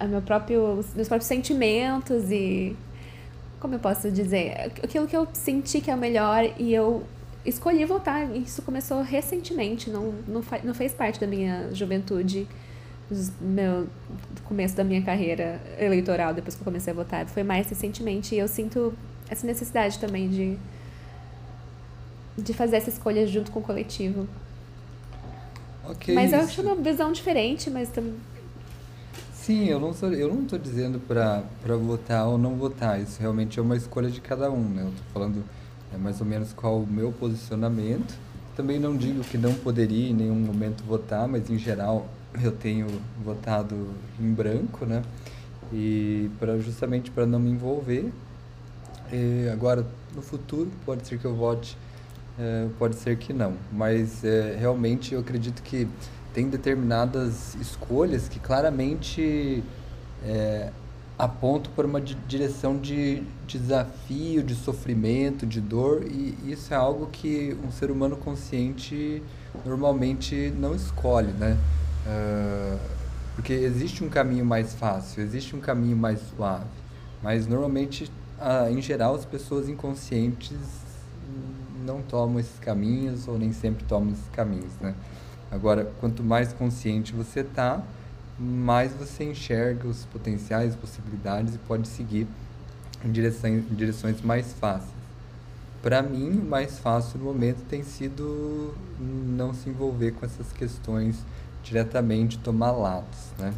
a 0.00 0.06
meu 0.06 0.22
próprio, 0.22 0.84
meus 0.94 1.08
próprios 1.08 1.26
sentimentos 1.26 2.30
e 2.30 2.76
como 3.60 3.74
eu 3.74 3.78
posso 3.78 4.10
dizer, 4.10 4.72
aquilo 4.82 5.06
que 5.06 5.16
eu 5.16 5.26
senti 5.32 5.80
que 5.80 5.90
é 5.90 5.94
o 5.94 5.98
melhor 5.98 6.44
e 6.58 6.72
eu 6.72 7.04
escolhi 7.44 7.84
votar. 7.84 8.30
Isso 8.36 8.62
começou 8.62 9.02
recentemente, 9.02 9.90
não, 9.90 10.14
não, 10.26 10.42
não 10.62 10.74
fez 10.74 10.92
parte 10.92 11.18
da 11.18 11.26
minha 11.26 11.70
juventude 11.72 12.46
meu 13.40 13.86
começo 14.44 14.74
da 14.74 14.82
minha 14.82 15.00
carreira 15.00 15.60
eleitoral, 15.78 16.34
depois 16.34 16.56
que 16.56 16.60
eu 16.60 16.64
comecei 16.64 16.92
a 16.92 16.96
votar, 16.96 17.26
foi 17.26 17.44
mais 17.44 17.68
recentemente 17.68 18.34
e 18.34 18.38
eu 18.38 18.48
sinto 18.48 18.92
essa 19.28 19.46
necessidade 19.46 19.98
também 19.98 20.28
de 20.28 20.58
de 22.36 22.52
fazer 22.52 22.76
essa 22.76 22.90
escolha 22.90 23.26
junto 23.26 23.50
com 23.50 23.60
o 23.60 23.62
coletivo. 23.62 24.28
Ok. 25.88 26.14
mas 26.14 26.32
eu 26.32 26.40
acho 26.40 26.62
uma 26.62 26.74
visão 26.74 27.12
diferente, 27.12 27.70
mas 27.70 27.88
também. 27.88 28.14
Sim, 29.32 29.66
eu 29.66 29.78
não 29.78 29.94
sou, 29.94 30.12
eu 30.12 30.28
não 30.28 30.42
estou 30.42 30.58
dizendo 30.58 30.98
para 30.98 31.44
para 31.62 31.76
votar 31.76 32.26
ou 32.26 32.36
não 32.36 32.56
votar. 32.56 33.00
Isso 33.00 33.20
realmente 33.20 33.58
é 33.58 33.62
uma 33.62 33.76
escolha 33.76 34.10
de 34.10 34.20
cada 34.20 34.50
um, 34.50 34.62
né? 34.68 34.82
Eu 34.82 34.88
estou 34.88 35.04
falando 35.12 35.44
é, 35.94 35.96
mais 35.96 36.20
ou 36.20 36.26
menos 36.26 36.52
qual 36.52 36.80
o 36.80 36.86
meu 36.86 37.12
posicionamento. 37.12 38.14
Também 38.56 38.78
não 38.78 38.96
digo 38.96 39.22
que 39.22 39.38
não 39.38 39.52
poderia 39.54 40.10
em 40.10 40.14
nenhum 40.14 40.34
momento 40.34 40.82
votar, 40.82 41.28
mas 41.28 41.48
em 41.50 41.58
geral 41.58 42.08
eu 42.42 42.50
tenho 42.50 42.86
votado 43.24 43.90
em 44.20 44.32
branco, 44.32 44.84
né? 44.84 45.02
E 45.72 46.30
para 46.38 46.58
justamente 46.58 47.10
para 47.10 47.26
não 47.26 47.38
me 47.38 47.50
envolver. 47.50 48.10
E 49.12 49.48
agora 49.52 49.86
no 50.14 50.22
futuro 50.22 50.70
pode 50.84 51.06
ser 51.06 51.18
que 51.18 51.24
eu 51.24 51.34
vote, 51.34 51.76
é, 52.38 52.68
pode 52.78 52.96
ser 52.96 53.16
que 53.16 53.32
não. 53.32 53.54
Mas 53.72 54.24
é, 54.24 54.56
realmente 54.58 55.14
eu 55.14 55.20
acredito 55.20 55.62
que 55.62 55.88
tem 56.34 56.48
determinadas 56.48 57.54
escolhas 57.56 58.28
que 58.28 58.38
claramente 58.38 59.62
é, 60.22 60.70
apontam 61.18 61.72
para 61.74 61.86
uma 61.86 62.00
di- 62.00 62.16
direção 62.28 62.76
de 62.76 63.22
desafio, 63.46 64.42
de 64.42 64.54
sofrimento, 64.54 65.46
de 65.46 65.60
dor, 65.60 66.04
e 66.04 66.36
isso 66.52 66.74
é 66.74 66.76
algo 66.76 67.06
que 67.06 67.56
um 67.66 67.70
ser 67.70 67.90
humano 67.90 68.16
consciente 68.16 69.22
normalmente 69.64 70.52
não 70.58 70.74
escolhe, 70.74 71.32
né? 71.32 71.56
Porque 73.34 73.52
existe 73.52 74.02
um 74.04 74.08
caminho 74.08 74.44
mais 74.44 74.74
fácil, 74.74 75.22
existe 75.22 75.54
um 75.54 75.60
caminho 75.60 75.96
mais 75.96 76.18
suave, 76.34 76.66
mas 77.22 77.46
normalmente, 77.46 78.10
ah, 78.40 78.70
em 78.70 78.80
geral, 78.80 79.14
as 79.14 79.24
pessoas 79.24 79.68
inconscientes 79.68 80.56
não 81.86 82.02
tomam 82.02 82.40
esses 82.40 82.58
caminhos 82.58 83.28
ou 83.28 83.38
nem 83.38 83.52
sempre 83.52 83.84
tomam 83.84 84.12
esses 84.12 84.28
caminhos, 84.32 84.72
né? 84.80 84.94
Agora, 85.50 85.90
quanto 86.00 86.22
mais 86.22 86.52
consciente 86.52 87.12
você 87.12 87.44
tá, 87.44 87.82
mais 88.38 88.92
você 88.92 89.24
enxerga 89.24 89.86
os 89.86 90.04
potenciais, 90.06 90.74
possibilidades 90.74 91.54
e 91.54 91.58
pode 91.58 91.88
seguir 91.88 92.26
em, 93.04 93.10
direção, 93.10 93.50
em 93.50 93.60
direções 93.60 94.20
mais 94.20 94.52
fáceis. 94.54 94.90
Para 95.82 96.02
mim, 96.02 96.40
o 96.40 96.44
mais 96.44 96.78
fácil 96.78 97.18
no 97.20 97.26
momento 97.26 97.62
tem 97.68 97.84
sido 97.84 98.74
não 98.98 99.54
se 99.54 99.70
envolver 99.70 100.12
com 100.12 100.26
essas 100.26 100.52
questões 100.52 101.16
diretamente, 101.62 102.38
tomar 102.38 102.72
lados, 102.72 103.32
né? 103.38 103.54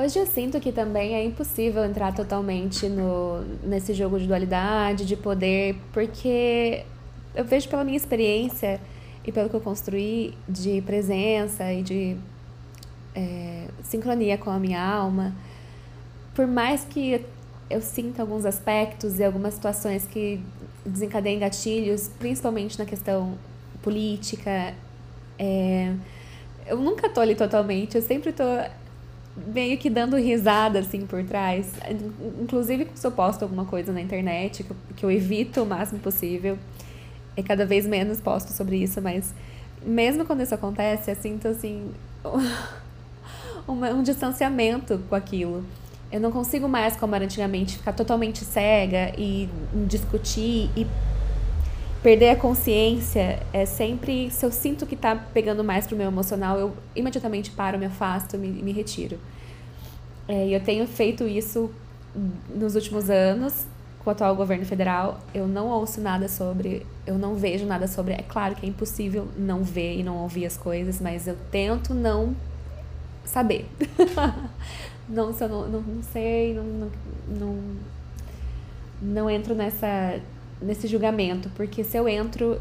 Hoje 0.00 0.16
eu 0.16 0.26
sinto 0.26 0.60
que 0.60 0.70
também 0.70 1.16
é 1.16 1.24
impossível 1.24 1.84
entrar 1.84 2.14
totalmente 2.14 2.88
no, 2.88 3.40
nesse 3.64 3.92
jogo 3.92 4.16
de 4.16 4.28
dualidade, 4.28 5.04
de 5.04 5.16
poder, 5.16 5.74
porque 5.92 6.84
eu 7.34 7.44
vejo 7.44 7.68
pela 7.68 7.82
minha 7.82 7.96
experiência 7.96 8.80
e 9.26 9.32
pelo 9.32 9.50
que 9.50 9.56
eu 9.56 9.60
construí 9.60 10.38
de 10.48 10.80
presença 10.82 11.72
e 11.72 11.82
de 11.82 12.16
é, 13.12 13.66
sincronia 13.82 14.38
com 14.38 14.50
a 14.50 14.58
minha 14.60 14.80
alma, 14.80 15.34
por 16.32 16.46
mais 16.46 16.84
que 16.84 17.26
eu 17.68 17.80
sinta 17.80 18.22
alguns 18.22 18.46
aspectos 18.46 19.18
e 19.18 19.24
algumas 19.24 19.54
situações 19.54 20.06
que 20.06 20.40
desencadeiem 20.86 21.40
gatilhos, 21.40 22.06
principalmente 22.20 22.78
na 22.78 22.86
questão 22.86 23.36
política, 23.82 24.76
é, 25.36 25.92
eu 26.68 26.76
nunca 26.76 27.08
tô 27.08 27.20
ali 27.20 27.34
totalmente, 27.34 27.96
eu 27.96 28.02
sempre 28.02 28.30
tô 28.30 28.44
meio 29.46 29.78
que 29.78 29.88
dando 29.88 30.16
risada 30.16 30.80
assim 30.80 31.06
por 31.06 31.22
trás. 31.24 31.72
Inclusive 32.42 32.88
se 32.94 33.06
eu 33.06 33.10
posto 33.12 33.42
alguma 33.42 33.64
coisa 33.64 33.92
na 33.92 34.00
internet, 34.00 34.62
que 34.64 34.70
eu, 34.70 34.76
que 34.96 35.04
eu 35.06 35.10
evito 35.10 35.62
o 35.62 35.66
máximo 35.66 36.00
possível. 36.00 36.58
E 37.36 37.42
cada 37.42 37.64
vez 37.64 37.86
menos 37.86 38.20
posto 38.20 38.52
sobre 38.52 38.76
isso, 38.76 39.00
mas 39.00 39.32
mesmo 39.84 40.24
quando 40.24 40.42
isso 40.42 40.54
acontece, 40.54 41.10
eu 41.10 41.14
sinto 41.16 41.46
assim 41.48 41.90
uma- 43.66 43.90
um 43.90 44.02
distanciamento 44.02 45.00
com 45.08 45.14
aquilo. 45.14 45.64
Eu 46.10 46.20
não 46.20 46.32
consigo 46.32 46.68
mais, 46.68 46.96
como 46.96 47.14
era 47.14 47.24
antigamente, 47.24 47.76
ficar 47.76 47.92
totalmente 47.92 48.44
cega 48.44 49.12
e 49.18 49.48
discutir 49.86 50.70
e 50.76 50.86
perder 52.02 52.30
a 52.30 52.36
consciência. 52.36 53.40
É 53.52 53.66
sempre, 53.66 54.30
se 54.30 54.44
eu 54.44 54.50
sinto 54.50 54.86
que 54.86 54.96
tá 54.96 55.16
pegando 55.16 55.64
mais 55.64 55.86
pro 55.86 55.96
meu 55.96 56.06
emocional, 56.06 56.58
eu 56.58 56.76
imediatamente 56.94 57.50
paro, 57.50 57.78
me 57.78 57.86
afasto, 57.86 58.36
me, 58.38 58.48
me 58.48 58.72
retiro. 58.72 59.18
É, 60.26 60.46
e 60.46 60.52
eu 60.52 60.60
tenho 60.60 60.86
feito 60.86 61.26
isso 61.26 61.70
nos 62.54 62.74
últimos 62.74 63.08
anos 63.08 63.66
com 64.00 64.10
o 64.10 64.12
atual 64.12 64.34
governo 64.36 64.64
federal. 64.64 65.20
Eu 65.34 65.46
não 65.46 65.68
ouço 65.68 66.00
nada 66.00 66.28
sobre, 66.28 66.86
eu 67.06 67.18
não 67.18 67.34
vejo 67.34 67.66
nada 67.66 67.86
sobre. 67.86 68.14
É 68.14 68.22
claro 68.22 68.54
que 68.54 68.64
é 68.64 68.68
impossível 68.68 69.28
não 69.36 69.62
ver 69.62 69.98
e 69.98 70.02
não 70.02 70.16
ouvir 70.18 70.46
as 70.46 70.56
coisas, 70.56 71.00
mas 71.00 71.26
eu 71.26 71.36
tento 71.50 71.94
não 71.94 72.34
saber. 73.24 73.66
não, 75.08 75.32
se 75.32 75.44
eu 75.44 75.48
não, 75.48 75.68
não, 75.68 75.80
não 75.80 76.02
sei, 76.02 76.54
não, 76.54 76.64
não, 76.64 76.90
não, 77.28 77.58
não 79.00 79.30
entro 79.30 79.54
nessa, 79.54 80.20
nesse 80.60 80.86
julgamento, 80.86 81.48
porque 81.56 81.84
se 81.84 81.96
eu 81.96 82.08
entro, 82.08 82.60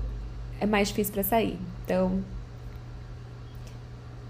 é 0.59 0.65
mais 0.65 0.87
difícil 0.89 1.13
para 1.13 1.23
sair. 1.23 1.59
Então, 1.85 2.23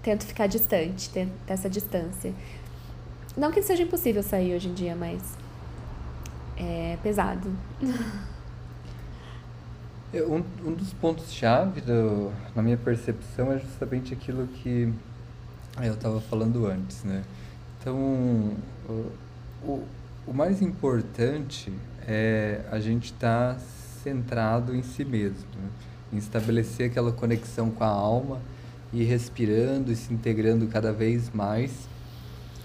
tento 0.02 0.24
ficar 0.24 0.46
distante, 0.46 1.10
ter 1.10 1.28
essa 1.46 1.68
distância. 1.68 2.32
Não 3.36 3.50
que 3.52 3.62
seja 3.62 3.82
impossível 3.82 4.22
sair 4.22 4.54
hoje 4.54 4.68
em 4.68 4.74
dia, 4.74 4.96
mas 4.96 5.20
é 6.56 6.96
pesado. 7.02 7.50
Um, 10.14 10.42
um 10.66 10.72
dos 10.72 10.94
pontos-chave 10.94 11.82
do- 11.82 12.32
na 12.56 12.62
minha 12.62 12.78
percepção 12.78 13.52
é 13.52 13.58
justamente 13.58 14.14
aquilo 14.14 14.46
que 14.46 14.90
eu 15.82 15.92
estava 15.92 16.18
falando 16.18 16.66
antes, 16.66 17.04
né? 17.04 17.22
Então, 17.78 18.56
o, 19.62 19.84
o 20.26 20.32
mais 20.32 20.62
importante 20.62 21.70
é 22.08 22.62
a 22.72 22.80
gente 22.80 23.12
estar 23.12 23.60
centrado 24.02 24.74
em 24.74 24.82
si 24.82 25.04
mesmo, 25.04 25.46
né? 25.54 25.68
em 26.10 26.16
estabelecer 26.16 26.90
aquela 26.90 27.12
conexão 27.12 27.70
com 27.70 27.84
a 27.84 27.88
alma 27.88 28.40
e 28.90 29.04
respirando 29.04 29.92
e 29.92 29.96
se 29.96 30.12
integrando 30.14 30.66
cada 30.68 30.90
vez 30.90 31.30
mais, 31.30 31.86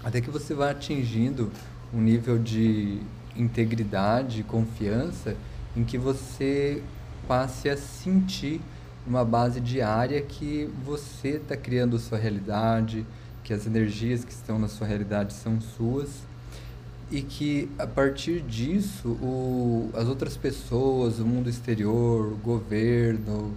até 0.02 0.22
que 0.22 0.30
você 0.30 0.54
vá 0.54 0.70
atingindo 0.70 1.52
um 1.92 2.00
nível 2.00 2.38
de 2.38 3.00
integridade, 3.36 4.42
confiança, 4.44 5.36
em 5.76 5.84
que 5.84 5.98
você 5.98 6.82
passe 7.28 7.68
a 7.68 7.76
sentir 7.76 8.62
uma 9.06 9.24
base 9.24 9.60
diária 9.60 10.22
que 10.22 10.70
você 10.82 11.36
está 11.36 11.54
criando 11.56 11.96
a 11.96 11.98
sua 11.98 12.16
realidade, 12.16 13.04
que 13.42 13.52
as 13.52 13.66
energias 13.66 14.24
que 14.24 14.32
estão 14.32 14.58
na 14.58 14.68
sua 14.68 14.86
realidade 14.86 15.34
são 15.34 15.60
suas 15.60 16.22
e 17.14 17.22
que 17.22 17.70
a 17.78 17.86
partir 17.86 18.40
disso 18.40 19.08
o, 19.22 19.88
as 19.94 20.08
outras 20.08 20.36
pessoas, 20.36 21.20
o 21.20 21.24
mundo 21.24 21.48
exterior, 21.48 22.32
o 22.32 22.36
governo, 22.36 23.54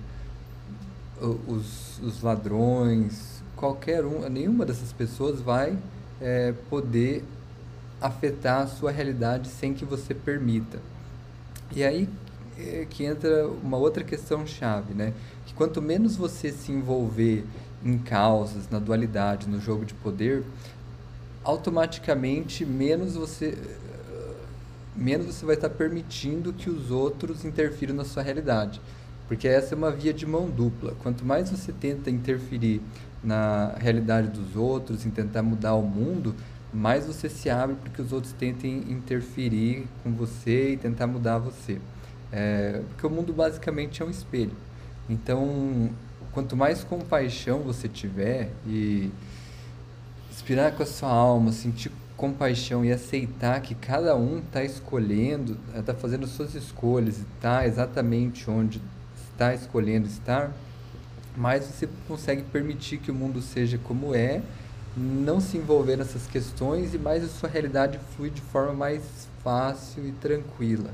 os, 1.48 2.00
os 2.04 2.22
ladrões, 2.22 3.41
qualquer 3.56 4.06
um, 4.06 4.30
nenhuma 4.30 4.63
dessas 4.63 4.93
pessoas 4.93 5.41
vai 5.41 5.76
eh, 6.22 6.54
poder 6.70 7.24
afetar 8.00 8.62
a 8.62 8.67
sua 8.67 8.91
realidade 8.91 9.48
sem 9.48 9.74
que 9.74 9.84
você 9.84 10.13
permita. 10.13 10.80
E 11.76 11.84
aí 11.84 12.08
é 12.60 12.86
que 12.88 13.06
entra 13.06 13.48
uma 13.48 13.78
outra 13.78 14.04
questão 14.04 14.46
chave, 14.46 14.93
né? 14.93 15.13
Que 15.48 15.56
quanto 15.56 15.82
menos 15.82 16.15
você 16.15 16.52
se 16.52 16.72
envolver 16.72 17.43
em 17.84 17.98
causas, 17.98 18.70
na 18.70 18.78
dualidade, 18.78 19.48
no 19.48 19.60
jogo 19.60 19.84
de 19.84 19.96
poder, 19.96 20.43
automaticamente 21.48 22.66
menos 22.66 23.16
você 23.16 23.58
eh, 23.58 24.34
menos 24.94 25.28
você 25.28 25.46
vai 25.46 25.56
estar 25.56 25.70
permitindo 25.70 26.52
que 26.52 26.70
os 26.70 26.92
outros 26.92 27.46
interfiram 27.46 27.96
na 27.96 28.04
sua 28.04 28.22
realidade. 28.22 28.82
Porque 29.30 29.48
essa 29.48 29.74
é 29.74 29.78
uma 29.78 29.92
via 29.92 30.14
de 30.14 30.26
mão 30.26 30.50
dupla. 30.50 30.94
Quanto 31.02 31.26
mais 31.26 31.50
você 31.50 31.72
tenta 31.72 32.10
interferir 32.10 32.82
na 33.24 33.74
realidade 33.78 34.28
dos 34.28 34.56
outros, 34.58 35.06
em 35.06 35.10
tentar 35.10 35.42
mudar 35.42 35.76
o 35.76 35.84
mundo, 35.84 36.36
mais 36.74 37.06
você 37.06 37.30
se 37.30 37.50
abre 37.50 37.76
para 37.78 37.92
que 37.92 38.02
os 38.02 38.12
outros 38.12 38.34
tentem 38.34 38.84
interferir 38.90 39.86
com 40.04 40.12
você 40.12 40.74
e 40.74 40.78
tentar 40.78 41.08
mudar 41.08 41.38
você. 41.38 41.80
É, 42.32 42.82
porque 42.90 43.08
o 43.08 43.10
mundo 43.10 43.32
basicamente 43.32 44.02
é 44.02 44.06
um 44.06 44.10
espelho. 44.10 44.56
Então, 45.10 45.90
quanto 46.34 46.58
mais 46.58 46.84
compaixão 46.84 47.60
você 47.60 47.88
tiver 47.88 48.52
e 48.66 49.10
inspirar 50.38 50.71
com 50.71 50.84
a 50.84 50.86
sua 50.86 51.10
alma, 51.10 51.52
sentir 51.52 51.91
compaixão 52.15 52.86
e 52.86 52.91
aceitar 52.91 53.60
que 53.60 53.73
cada 53.73 54.15
um 54.15 54.38
está 54.38 54.63
escolhendo, 54.63 55.58
está 55.76 55.95
fazendo 55.95 56.28
suas 56.28 56.54
escolhas 56.54 57.17
e 57.17 57.21
está 57.36 57.65
exatamente 57.65 58.50
onde 58.50 58.80
está 59.32 59.52
escolhendo 59.56 60.08
estar, 60.08 60.52
mais 61.36 61.65
você 61.65 61.89
consegue 62.08 62.43
permitir 62.43 63.00
que 63.00 63.10
o 63.10 63.15
mundo 63.15 63.41
seja 63.41 63.80
como 63.80 64.13
é, 64.13 64.43
não 64.95 65.41
se 65.41 65.58
envolver 65.58 65.97
nessas 65.97 66.28
questões 66.28 66.93
e 66.93 67.00
mais 67.00 67.23
a 67.23 67.28
sua 67.28 67.50
realidade 67.50 68.00
flui 68.15 68.30
de 68.30 68.41
forma 68.41 68.73
mais 68.73 69.28
fácil 69.43 70.08
e 70.08 70.12
tranquila. 70.12 70.91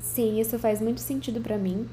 Sim, 0.00 0.40
isso 0.40 0.56
faz 0.56 0.80
muito 0.80 1.00
sentido 1.00 1.40
para 1.40 1.58
mim. 1.58 1.88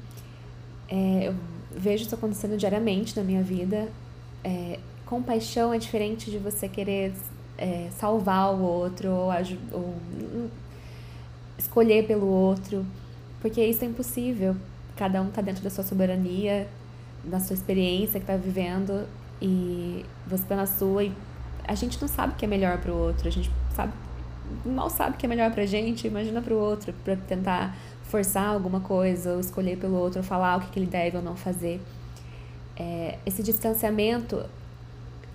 É, 0.88 1.28
eu 1.28 1.34
vejo 1.76 2.04
isso 2.04 2.14
acontecendo 2.14 2.56
diariamente 2.56 3.16
na 3.16 3.24
minha 3.24 3.42
vida. 3.42 3.88
É, 4.44 4.78
compaixão 5.04 5.72
é 5.72 5.78
diferente 5.78 6.30
de 6.30 6.38
você 6.38 6.68
querer 6.68 7.12
é, 7.56 7.88
salvar 7.98 8.54
o 8.54 8.62
outro 8.62 9.10
ou, 9.10 9.30
ou 9.72 9.94
escolher 11.58 12.06
pelo 12.06 12.26
outro, 12.26 12.84
porque 13.40 13.64
isso 13.64 13.84
é 13.84 13.88
impossível. 13.88 14.56
Cada 14.96 15.20
um 15.20 15.28
está 15.28 15.40
dentro 15.40 15.62
da 15.62 15.70
sua 15.70 15.84
soberania, 15.84 16.68
da 17.24 17.40
sua 17.40 17.54
experiência 17.54 18.20
que 18.20 18.24
está 18.24 18.36
vivendo 18.36 19.06
e 19.40 20.04
você 20.26 20.42
está 20.42 20.56
na 20.56 20.66
sua 20.66 21.04
e 21.04 21.12
a 21.64 21.74
gente 21.74 22.00
não 22.00 22.08
sabe 22.08 22.32
o 22.32 22.36
que 22.36 22.44
é 22.44 22.48
melhor 22.48 22.78
para 22.78 22.92
o 22.92 22.96
outro, 22.96 23.28
a 23.28 23.30
gente 23.30 23.50
sabe 23.74 23.92
mal 24.64 24.88
sabe 24.88 25.14
o 25.14 25.18
que 25.18 25.26
é 25.26 25.28
melhor 25.28 25.50
para 25.50 25.62
a 25.62 25.66
gente, 25.66 26.06
imagina 26.06 26.40
para 26.40 26.54
o 26.54 26.58
outro, 26.58 26.92
para 27.04 27.16
tentar 27.16 27.76
forçar 28.04 28.48
alguma 28.48 28.80
coisa 28.80 29.34
ou 29.34 29.40
escolher 29.40 29.76
pelo 29.76 29.96
outro, 29.96 30.20
ou 30.20 30.24
falar 30.24 30.56
o 30.56 30.60
que, 30.60 30.70
que 30.70 30.78
ele 30.78 30.86
deve 30.86 31.16
ou 31.16 31.22
não 31.22 31.36
fazer. 31.36 31.80
É, 32.78 33.18
esse 33.26 33.42
distanciamento 33.42 34.44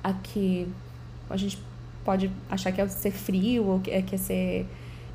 aqui 0.02 0.68
a 1.30 1.36
gente 1.36 1.62
pode 2.06 2.32
achar 2.50 2.72
que 2.72 2.80
é 2.80 2.88
ser 2.88 3.12
frio 3.12 3.66
ou 3.66 3.80
que 3.80 3.92
é, 3.92 4.02
que 4.02 4.16
é 4.16 4.18
ser 4.18 4.66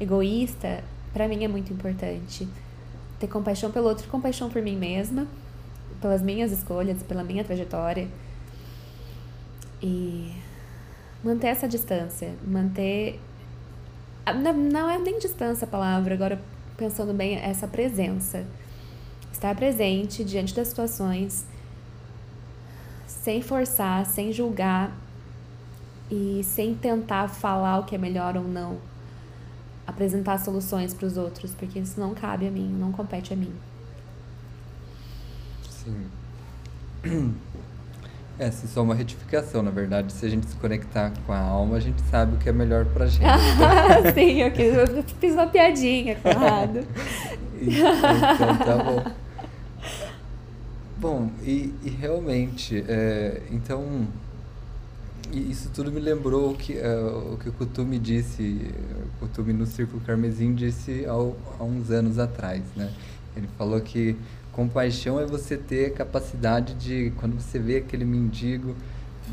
egoísta, 0.00 0.82
para 1.12 1.28
mim 1.28 1.44
é 1.44 1.48
muito 1.48 1.72
importante. 1.72 2.48
Ter 3.18 3.26
compaixão 3.26 3.70
pelo 3.70 3.88
outro, 3.88 4.08
compaixão 4.08 4.48
por 4.48 4.62
mim 4.62 4.76
mesma, 4.76 5.26
pelas 6.00 6.22
minhas 6.22 6.52
escolhas, 6.52 7.02
pela 7.02 7.24
minha 7.24 7.44
trajetória. 7.44 8.08
E 9.82 10.32
manter 11.22 11.48
essa 11.48 11.68
distância, 11.68 12.34
manter. 12.46 13.20
Não, 14.42 14.52
não 14.52 14.90
é 14.90 14.98
nem 14.98 15.18
distância 15.18 15.64
a 15.64 15.68
palavra, 15.68 16.14
agora 16.14 16.40
pensando 16.76 17.12
bem, 17.12 17.36
essa 17.36 17.66
presença. 17.66 18.44
Estar 19.32 19.54
presente 19.54 20.24
diante 20.24 20.54
das 20.54 20.68
situações, 20.68 21.46
sem 23.22 23.42
forçar, 23.42 24.06
sem 24.06 24.32
julgar 24.32 24.92
e 26.10 26.40
sem 26.44 26.74
tentar 26.74 27.28
falar 27.28 27.78
o 27.80 27.84
que 27.84 27.94
é 27.94 27.98
melhor 27.98 28.36
ou 28.36 28.44
não. 28.44 28.78
Apresentar 29.86 30.38
soluções 30.38 30.92
para 30.94 31.06
os 31.06 31.16
outros, 31.16 31.52
porque 31.54 31.78
isso 31.78 31.98
não 31.98 32.14
cabe 32.14 32.46
a 32.46 32.50
mim, 32.50 32.68
não 32.78 32.92
compete 32.92 33.32
a 33.32 33.36
mim. 33.36 33.52
Sim. 35.68 36.06
É, 38.40 38.52
se 38.52 38.68
só 38.68 38.84
uma 38.84 38.94
retificação, 38.94 39.64
na 39.64 39.70
verdade, 39.72 40.12
se 40.12 40.24
a 40.24 40.28
gente 40.28 40.46
se 40.46 40.54
conectar 40.54 41.10
com 41.26 41.32
a 41.32 41.40
alma, 41.40 41.76
a 41.76 41.80
gente 41.80 42.00
sabe 42.02 42.36
o 42.36 42.38
que 42.38 42.48
é 42.48 42.52
melhor 42.52 42.84
pra 42.84 43.04
gente. 43.10 43.24
Ah, 43.26 44.12
sim, 44.14 44.40
eu, 44.40 44.48
eu 44.54 45.02
fiz 45.02 45.32
uma 45.34 45.48
piadinha, 45.48 46.14
Conrado. 46.22 46.86
então 47.60 48.56
tá 48.58 48.76
bom. 48.84 49.04
Bom, 51.00 51.30
e, 51.44 51.72
e 51.84 51.90
realmente, 51.90 52.84
é, 52.88 53.42
então, 53.52 54.08
isso 55.32 55.70
tudo 55.72 55.92
me 55.92 56.00
lembrou 56.00 56.54
que, 56.54 56.72
uh, 56.72 57.34
o 57.34 57.38
que 57.38 57.48
o 57.48 57.52
Kutume 57.52 58.00
disse, 58.00 58.66
o 59.14 59.20
Kutume 59.20 59.52
no 59.52 59.64
Círculo 59.64 60.00
Carmesim 60.00 60.54
disse 60.54 61.06
ao, 61.06 61.36
há 61.60 61.62
uns 61.62 61.92
anos 61.92 62.18
atrás, 62.18 62.62
né? 62.74 62.92
Ele 63.36 63.48
falou 63.56 63.80
que 63.80 64.16
Compaixão 64.50 65.20
é 65.20 65.24
você 65.24 65.56
ter 65.56 65.92
capacidade 65.92 66.74
de, 66.74 67.12
quando 67.18 67.40
você 67.40 67.60
vê 67.60 67.76
aquele 67.76 68.04
mendigo 68.04 68.74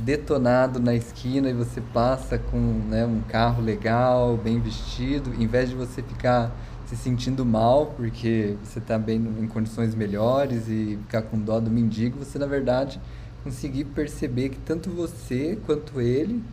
detonado 0.04 0.80
na 0.80 0.94
esquina 0.94 1.50
e 1.50 1.54
você 1.54 1.82
passa 1.82 2.38
com 2.38 2.60
né, 2.60 3.08
um 3.08 3.22
carro 3.22 3.64
legal, 3.64 4.38
bem 4.38 4.60
vestido, 4.60 5.34
em 5.34 5.48
vez 5.48 5.70
de 5.70 5.76
você 5.76 6.04
ficar 6.04 6.56
se 6.86 6.96
sentindo 6.96 7.46
mal 7.46 7.94
porque 7.96 8.56
você 8.64 8.80
está 8.80 8.98
bem 8.98 9.18
em 9.18 9.48
condições 9.48 9.96
melhores 9.96 10.68
e 10.68 10.98
ficar 11.02 11.24
com 11.24 11.40
dó 11.40 11.60
do 11.60 11.72
mendigo, 11.72 12.20
você 12.20 12.38
na 12.38 12.46
verdade 12.46 13.00
conseguir 13.44 13.86
perceber 13.86 14.50
que 14.50 14.58
tanto 14.60 14.90
você 14.90 15.58
quanto 15.66 16.00
ele 16.00 16.44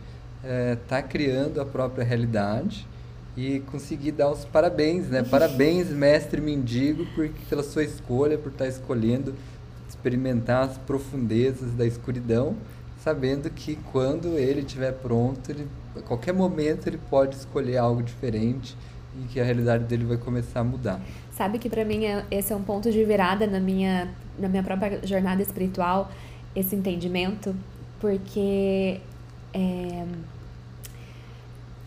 está 0.73 0.97
eh, 0.99 1.03
criando 1.03 1.61
a 1.61 1.65
própria 1.65 2.03
realidade 2.03 2.87
e 3.35 3.61
conseguir 3.61 4.11
dar 4.11 4.29
os 4.31 4.45
parabéns, 4.45 5.07
né? 5.07 5.23
Parabéns, 5.23 5.89
mestre 5.89 6.39
mendigo, 6.39 7.05
por, 7.15 7.27
pela 7.49 7.63
sua 7.63 7.83
escolha, 7.83 8.37
por 8.37 8.51
estar 8.51 8.67
escolhendo 8.67 9.33
experimentar 9.89 10.69
as 10.69 10.77
profundezas 10.77 11.71
da 11.73 11.85
escuridão, 11.85 12.55
sabendo 13.03 13.49
que 13.49 13.77
quando 13.91 14.37
ele 14.37 14.61
estiver 14.61 14.91
pronto, 14.91 15.49
ele, 15.49 15.67
a 15.95 16.01
qualquer 16.01 16.33
momento 16.33 16.87
ele 16.87 16.99
pode 17.09 17.35
escolher 17.35 17.77
algo 17.77 18.03
diferente 18.03 18.75
e 19.19 19.27
que 19.27 19.39
a 19.39 19.43
realidade 19.43 19.83
dele 19.85 20.05
vai 20.05 20.17
começar 20.17 20.61
a 20.61 20.63
mudar. 20.63 21.01
Sabe 21.31 21.59
que 21.59 21.69
para 21.69 21.85
mim 21.85 22.05
é, 22.05 22.25
esse 22.31 22.51
é 22.53 22.55
um 22.55 22.63
ponto 22.63 22.91
de 22.91 23.03
virada 23.03 23.45
na 23.47 23.59
minha 23.59 24.09
na 24.37 24.47
minha 24.47 24.63
própria 24.63 24.99
jornada 25.05 25.41
espiritual, 25.41 26.11
esse 26.55 26.75
entendimento, 26.75 27.55
porque 27.99 28.99
é, 29.53 30.05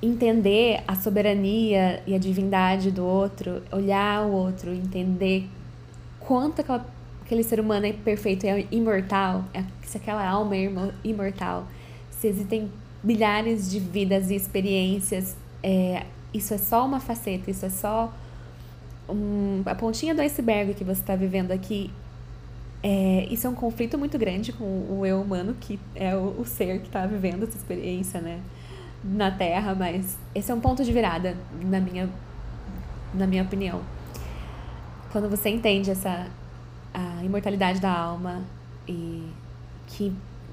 entender 0.01 0.83
a 0.87 0.95
soberania 0.95 2.03
e 2.07 2.15
a 2.15 2.19
divindade 2.19 2.91
do 2.91 3.05
outro, 3.05 3.63
olhar 3.73 4.25
o 4.27 4.33
outro, 4.33 4.73
entender 4.73 5.49
quanto 6.21 6.61
aquela, 6.61 6.87
aquele 7.25 7.43
ser 7.43 7.61
humano 7.61 7.87
é 7.87 7.93
perfeito, 7.93 8.47
é 8.47 8.67
imortal, 8.71 9.45
é, 9.53 9.65
se 9.83 9.97
aquela 9.97 10.27
alma 10.27 10.57
é 10.57 10.71
imortal, 11.03 11.67
se 12.11 12.29
existem 12.29 12.71
milhares 13.03 13.71
de 13.71 13.79
vidas 13.79 14.31
e 14.31 14.35
experiências, 14.35 15.37
é, 15.63 16.05
isso 16.37 16.55
é 16.55 16.59
só 16.59 16.85
uma 16.85 17.01
faceta, 17.01 17.51
isso 17.51 17.65
é 17.65 17.71
só 17.71 18.13
um, 19.09 19.63
a 19.65 19.75
pontinha 19.75 20.15
do 20.15 20.21
iceberg 20.21 20.75
que 20.75 20.85
você 20.85 21.01
está 21.01 21.17
vivendo 21.17 21.53
aqui. 21.53 21.91
É, 22.83 23.27
isso 23.31 23.47
é 23.47 23.51
um 23.51 23.55
conflito 23.55 23.99
muito 23.99 24.19
grande 24.19 24.53
com 24.53 24.65
o 24.65 25.05
eu 25.05 25.21
humano, 25.21 25.57
que 25.61 25.79
é 25.95 26.15
o, 26.15 26.41
o 26.41 26.45
ser 26.45 26.81
que 26.81 26.87
está 26.87 27.07
vivendo 27.07 27.45
essa 27.45 27.57
experiência, 27.57 28.21
né? 28.21 28.41
na 29.05 29.31
Terra, 29.31 29.75
mas 29.75 30.19
esse 30.35 30.51
é 30.51 30.55
um 30.55 30.61
ponto 30.61 30.83
de 30.85 30.93
virada 30.93 31.37
na 31.63 31.81
minha, 31.81 32.09
na 33.15 33.27
minha 33.27 33.43
opinião. 33.43 33.81
Quando 35.13 35.29
você 35.29 35.49
entende 35.49 35.91
essa 35.91 36.27
a 36.93 37.23
imortalidade 37.23 37.79
da 37.79 37.93
alma 37.93 38.43
e 38.89 39.29
que 39.87 40.13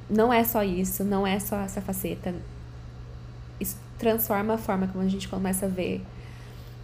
não 0.10 0.32
é 0.32 0.44
só 0.44 0.62
isso, 0.64 1.04
não 1.04 1.26
é 1.26 1.40
só 1.40 1.58
essa 1.62 1.82
faceta, 1.82 2.36
isso 3.60 3.78
transforma 4.04 4.56
a 4.56 4.58
forma 4.58 4.88
como 4.88 5.02
a 5.02 5.08
gente 5.08 5.30
começa 5.30 5.66
a 5.66 5.70
ver 5.70 6.04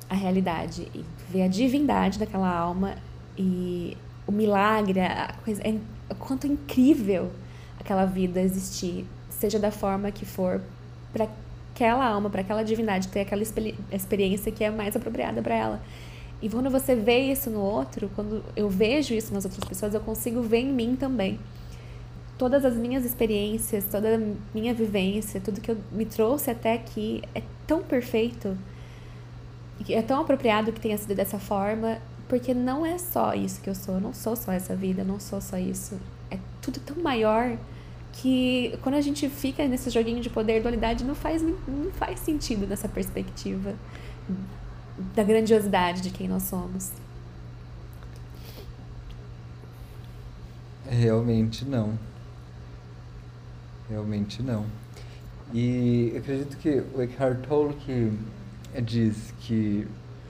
a 0.10 0.16
realidade 0.16 0.88
e 0.96 1.04
ver 1.30 1.44
a 1.44 1.48
divindade 1.48 2.18
daquela 2.18 2.50
alma 2.50 2.96
e 3.38 3.98
o 4.26 4.32
milagre, 4.32 5.02
a 5.02 5.36
coisa, 5.44 5.62
é, 5.68 5.76
o 6.10 6.16
quanto 6.16 6.48
é 6.48 6.50
incrível 6.50 7.30
aquela 7.78 8.06
vida 8.06 8.42
existir, 8.42 9.06
seja 9.30 9.60
da 9.60 9.70
forma 9.70 10.12
que 10.12 10.26
for, 10.26 10.62
para 11.12 11.28
aquela 11.74 12.06
alma, 12.08 12.30
para 12.30 12.42
aquela 12.42 12.64
divindade 12.64 13.10
ter 13.10 13.22
aquela 13.22 13.44
experiência 13.92 14.52
que 14.52 14.64
é 14.64 14.72
mais 14.72 14.96
apropriada 14.96 15.42
para 15.42 15.56
ela. 15.56 15.82
E 16.42 16.48
quando 16.48 16.70
você 16.70 16.96
vê 16.96 17.20
isso 17.20 17.50
no 17.50 17.60
outro, 17.60 18.10
quando 18.16 18.44
eu 18.56 18.70
vejo 18.70 19.14
isso 19.14 19.34
nas 19.34 19.44
outras 19.44 19.64
pessoas, 19.66 19.94
eu 19.94 20.00
consigo 20.00 20.42
ver 20.42 20.60
em 20.60 20.72
mim 20.72 20.96
também. 20.96 21.38
Todas 22.40 22.66
as 22.66 22.76
minhas 22.76 23.06
experiências, 23.06 23.84
toda 23.84 24.16
a 24.16 24.20
minha 24.56 24.74
vivência, 24.74 25.40
tudo 25.40 25.62
que 25.62 25.70
eu 25.70 25.78
me 25.92 26.06
trouxe 26.06 26.50
até 26.50 26.74
aqui 26.74 27.22
é 27.36 27.44
tão 27.68 27.84
perfeito, 27.84 28.58
é 29.88 30.02
tão 30.02 30.22
apropriado 30.22 30.72
que 30.72 30.80
tenha 30.80 30.98
sido 30.98 31.14
dessa 31.14 31.38
forma, 31.38 32.00
porque 32.30 32.54
não 32.54 32.86
é 32.86 32.98
só 32.98 33.34
isso 33.34 33.60
que 33.62 33.70
eu 33.70 33.76
sou, 33.76 33.96
eu 33.96 34.02
não 34.02 34.14
sou 34.14 34.38
só 34.38 34.54
essa 34.54 34.74
vida, 34.74 35.04
não 35.04 35.20
sou 35.20 35.42
só 35.42 35.58
isso. 35.58 36.00
É 36.32 36.40
tudo 36.62 36.80
tão 36.80 37.04
maior 37.04 37.58
que 38.14 38.78
quando 38.82 38.96
a 38.96 39.02
gente 39.02 39.28
fica 39.28 39.68
nesse 39.68 39.90
joguinho 39.90 40.22
de 40.22 40.30
poder 40.30 40.60
e 40.60 40.62
dualidade 40.62 41.04
não 41.04 41.16
faz, 41.16 41.42
não 41.42 41.92
faz 41.92 42.22
sentido 42.22 42.66
nessa 42.66 42.88
perspectiva 42.88 43.76
da 45.14 45.24
grandiosidade 45.24 46.02
de 46.02 46.10
quem 46.10 46.28
nós 46.28 46.44
somos. 46.44 46.92
Realmente 50.90 51.66
não. 51.66 52.00
Realmente 53.90 54.44
não. 54.44 54.66
E 55.54 56.14
acredito 56.16 56.58
que 56.58 56.84
o 56.94 57.02
Eckhart 57.02 57.40
Tolle 57.48 57.74
que 57.74 58.12
diz 58.84 59.34
que 59.40 59.88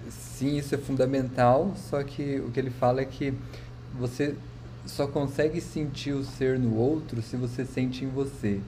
sim, 0.10 0.58
isso 0.58 0.74
é 0.74 0.78
fundamental, 0.78 1.74
só 1.76 2.02
que 2.04 2.40
o 2.40 2.50
que 2.52 2.60
ele 2.60 2.70
fala 2.70 3.02
é 3.02 3.06
que 3.06 3.34
você 3.98 4.36
só 4.86 5.06
consegue 5.06 5.60
sentir 5.60 6.14
o 6.14 6.24
ser 6.24 6.58
no 6.58 6.76
outro 6.76 7.22
se 7.22 7.36
você 7.36 7.66
sente 7.66 8.06
em 8.06 8.08
você. 8.08 8.62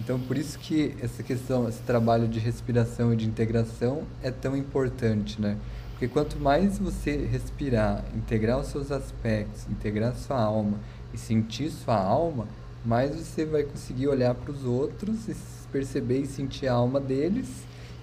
Então, 0.00 0.18
por 0.18 0.36
isso 0.36 0.58
que 0.58 0.94
essa 1.00 1.22
questão, 1.22 1.68
esse 1.68 1.80
trabalho 1.82 2.26
de 2.26 2.40
respiração 2.40 3.12
e 3.12 3.16
de 3.16 3.26
integração 3.26 4.02
é 4.22 4.30
tão 4.30 4.56
importante, 4.56 5.40
né? 5.40 5.56
Porque 5.92 6.08
quanto 6.08 6.36
mais 6.40 6.78
você 6.78 7.16
respirar, 7.16 8.04
integrar 8.16 8.58
os 8.58 8.66
seus 8.66 8.90
aspectos, 8.90 9.66
integrar 9.70 10.16
sua 10.16 10.42
alma 10.42 10.80
e 11.12 11.18
sentir 11.18 11.70
sua 11.70 11.96
alma, 11.96 12.48
mais 12.84 13.14
você 13.14 13.44
vai 13.44 13.62
conseguir 13.62 14.08
olhar 14.08 14.34
para 14.34 14.52
os 14.52 14.64
outros 14.64 15.28
e 15.28 15.36
perceber 15.72 16.20
e 16.20 16.26
sentir 16.26 16.68
a 16.68 16.74
alma 16.74 17.00
deles 17.00 17.48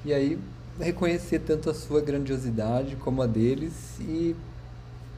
e 0.04 0.14
aí 0.14 0.40
reconhecer 0.80 1.40
tanto 1.40 1.70
a 1.70 1.74
sua 1.74 2.02
grandiosidade 2.02 2.96
como 2.96 3.22
a 3.22 3.28
deles 3.28 4.00
e 4.00 4.36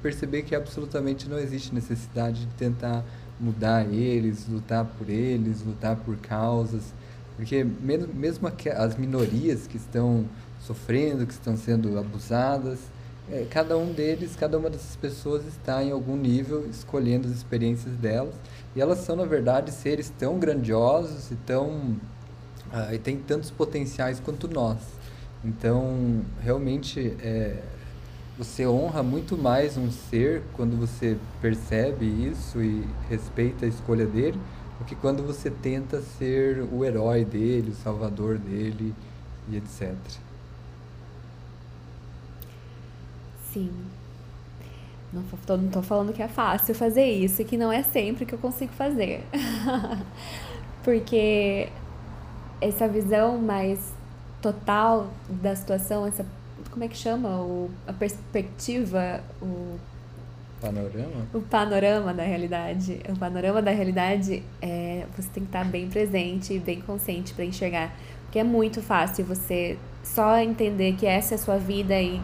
perceber 0.02 0.44
que 0.44 0.54
absolutamente 0.54 1.30
não 1.30 1.40
existe 1.40 1.74
necessidade 1.74 2.42
de 2.42 2.54
tentar 2.56 3.04
mudar 3.40 3.92
eles, 3.92 4.46
lutar 4.48 4.86
por 4.86 5.10
eles, 5.10 5.64
lutar 5.66 5.96
por 5.96 6.18
causas, 6.18 6.94
porque 7.36 7.64
mesmo, 7.64 8.48
as 8.78 8.98
minorias 8.98 9.66
que 9.66 9.78
estão 9.78 10.26
sofrendo, 10.62 11.26
que 11.26 11.34
estão 11.34 11.58
sendo 11.58 11.98
abusadas, 11.98 12.80
é, 13.34 13.48
cada 13.50 13.76
um 13.76 13.92
deles, 13.92 14.36
cada 14.36 14.60
uma 14.60 14.70
dessas 14.70 14.96
pessoas 14.96 15.44
está 15.48 15.84
em 15.84 15.92
algum 15.92 16.16
nível 16.16 16.68
escolhendo 16.70 17.28
as 17.28 17.34
experiências 17.34 17.96
delas 17.96 18.36
e 18.76 18.82
elas 18.82 19.00
são 19.00 19.16
na 19.16 19.26
verdade 19.26 19.72
seres 19.72 20.14
tão 20.20 20.38
grandiosos 20.38 21.32
e 21.32 21.36
tão 21.38 21.96
ah, 22.72 22.94
e 22.94 23.00
têm 23.00 23.18
tantos 23.18 23.50
potenciais 23.50 24.20
quanto 24.20 24.48
nós. 24.48 24.78
Então 25.44 26.22
realmente 26.44 27.18
é, 27.24 27.60
você 28.38 28.68
honra 28.68 29.02
muito 29.02 29.36
mais 29.36 29.78
um 29.78 29.90
ser 29.90 30.44
quando 30.54 30.78
você 30.78 31.18
percebe 31.42 32.06
isso 32.06 32.62
e 32.62 32.88
respeita 33.10 33.66
a 33.66 33.68
escolha 33.68 34.06
dele 34.06 34.40
do 34.78 34.86
que 34.86 34.94
quando 34.94 35.24
você 35.24 35.50
tenta 35.50 36.02
ser 36.02 36.64
o 36.72 36.86
herói 36.86 37.26
dele, 37.26 37.72
o 37.72 37.76
salvador 37.84 38.38
dele 38.38 38.94
e 39.50 39.58
etc. 39.58 39.90
Sim. 43.54 43.72
Não 45.14 45.24
tô, 45.46 45.58
não 45.58 45.70
tô 45.70 45.82
falando 45.84 46.12
que 46.12 46.24
é 46.24 46.28
fácil 46.28 46.74
fazer 46.74 47.06
isso 47.06 47.42
e 47.42 47.46
que 47.46 47.56
não 47.56 47.72
é 47.72 47.84
sempre 47.84 48.26
que 48.26 48.34
eu 48.34 48.40
consigo 48.40 48.74
fazer. 48.74 49.24
Porque 50.84 51.70
essa 52.60 52.88
visão 52.88 53.38
mais 53.38 53.94
total 54.42 55.08
da 55.30 55.56
situação, 55.56 56.06
essa 56.08 56.26
como 56.72 56.84
é 56.84 56.88
que 56.88 56.98
chama? 56.98 57.30
O, 57.42 57.70
a 57.86 57.94
perspectiva, 57.94 59.22
o 59.40 59.78
panorama? 60.60 61.28
O 61.34 61.42
panorama 61.42 62.14
da 62.14 62.24
realidade. 62.24 63.00
O 63.10 63.18
panorama 63.18 63.62
da 63.62 63.70
realidade 63.70 64.42
é 64.60 65.06
você 65.16 65.30
tem 65.30 65.44
que 65.44 65.50
estar 65.50 65.66
bem 65.66 65.88
presente 65.88 66.54
e 66.54 66.60
bem 66.60 66.82
consciente 66.82 67.34
para 67.34 67.46
enxergar. 67.46 67.94
Porque 68.24 68.40
é 68.40 68.44
muito 68.44 68.82
fácil 68.82 69.24
você 69.26 69.78
só 70.04 70.40
entender 70.40 70.94
que 70.96 71.06
essa 71.06 71.36
é 71.36 71.36
a 71.36 71.38
sua 71.38 71.58
vida 71.58 72.00
e 72.02 72.20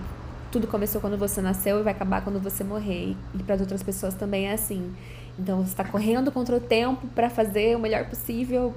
tudo 0.52 0.68
começou 0.68 1.00
quando 1.00 1.18
você 1.18 1.42
nasceu 1.42 1.80
e 1.80 1.84
vai 1.84 1.94
acabar 1.94 2.24
quando 2.24 2.40
você 2.40 2.64
morrer. 2.64 3.16
E 3.34 3.44
para 3.44 3.56
outras 3.56 3.84
pessoas 3.84 4.14
também 4.14 4.48
é 4.48 4.54
assim. 4.54 4.94
Então 5.38 5.58
você 5.58 5.72
está 5.72 5.84
correndo 5.84 6.32
contra 6.32 6.56
o 6.56 6.60
tempo 6.60 7.08
para 7.08 7.30
fazer 7.30 7.76
o 7.76 7.80
melhor 7.80 8.06
possível 8.06 8.76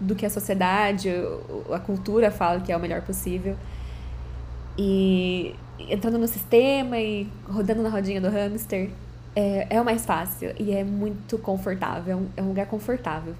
do 0.00 0.14
que 0.14 0.24
a 0.24 0.30
sociedade, 0.30 1.10
a 1.72 1.78
cultura 1.78 2.30
fala 2.30 2.60
que 2.60 2.72
é 2.72 2.76
o 2.76 2.80
melhor 2.80 3.02
possível. 3.02 3.56
E 4.76 5.54
entrando 5.78 6.18
no 6.18 6.26
sistema 6.26 6.98
e 6.98 7.28
rodando 7.48 7.82
na 7.82 7.88
rodinha 7.88 8.20
do 8.20 8.28
hamster 8.28 8.90
é, 9.36 9.66
é 9.70 9.80
o 9.80 9.84
mais 9.84 10.04
fácil 10.04 10.54
e 10.58 10.72
é 10.72 10.82
muito 10.82 11.38
confortável. 11.38 12.12
É 12.12 12.16
um, 12.16 12.28
é 12.38 12.42
um 12.42 12.48
lugar 12.48 12.66
confortável. 12.66 13.34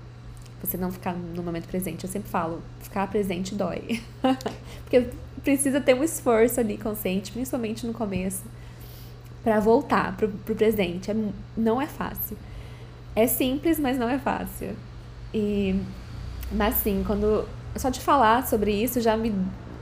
Você 0.63 0.77
não 0.77 0.91
ficar 0.91 1.15
no 1.15 1.43
momento 1.43 1.67
presente. 1.67 2.05
Eu 2.05 2.11
sempre 2.11 2.31
falo, 2.31 2.63
ficar 2.81 3.07
presente 3.09 3.55
dói. 3.55 4.01
Porque 4.85 5.09
precisa 5.43 5.81
ter 5.81 5.95
um 5.95 6.03
esforço 6.03 6.59
ali 6.61 6.79
consciente, 6.79 7.33
principalmente 7.33 7.87
no 7.87 7.93
começo, 7.93 8.45
para 9.43 9.61
voltar 9.61 10.17
pro, 10.17 10.29
pro 10.29 10.55
presente. 10.55 11.11
É, 11.11 11.17
não 11.57 11.81
é 11.81 11.87
fácil. 11.87 12.37
É 13.15 13.27
simples, 13.27 13.79
mas 13.79 13.99
não 13.99 14.09
é 14.09 14.19
fácil. 14.19 14.71
E, 15.33 15.79
mas 16.51 16.77
sim, 16.77 17.05
quando 17.07 17.47
só 17.77 17.91
de 17.91 18.01
falar 18.01 18.47
sobre 18.47 18.71
isso 18.71 19.01
já 19.01 19.17
me 19.17 19.35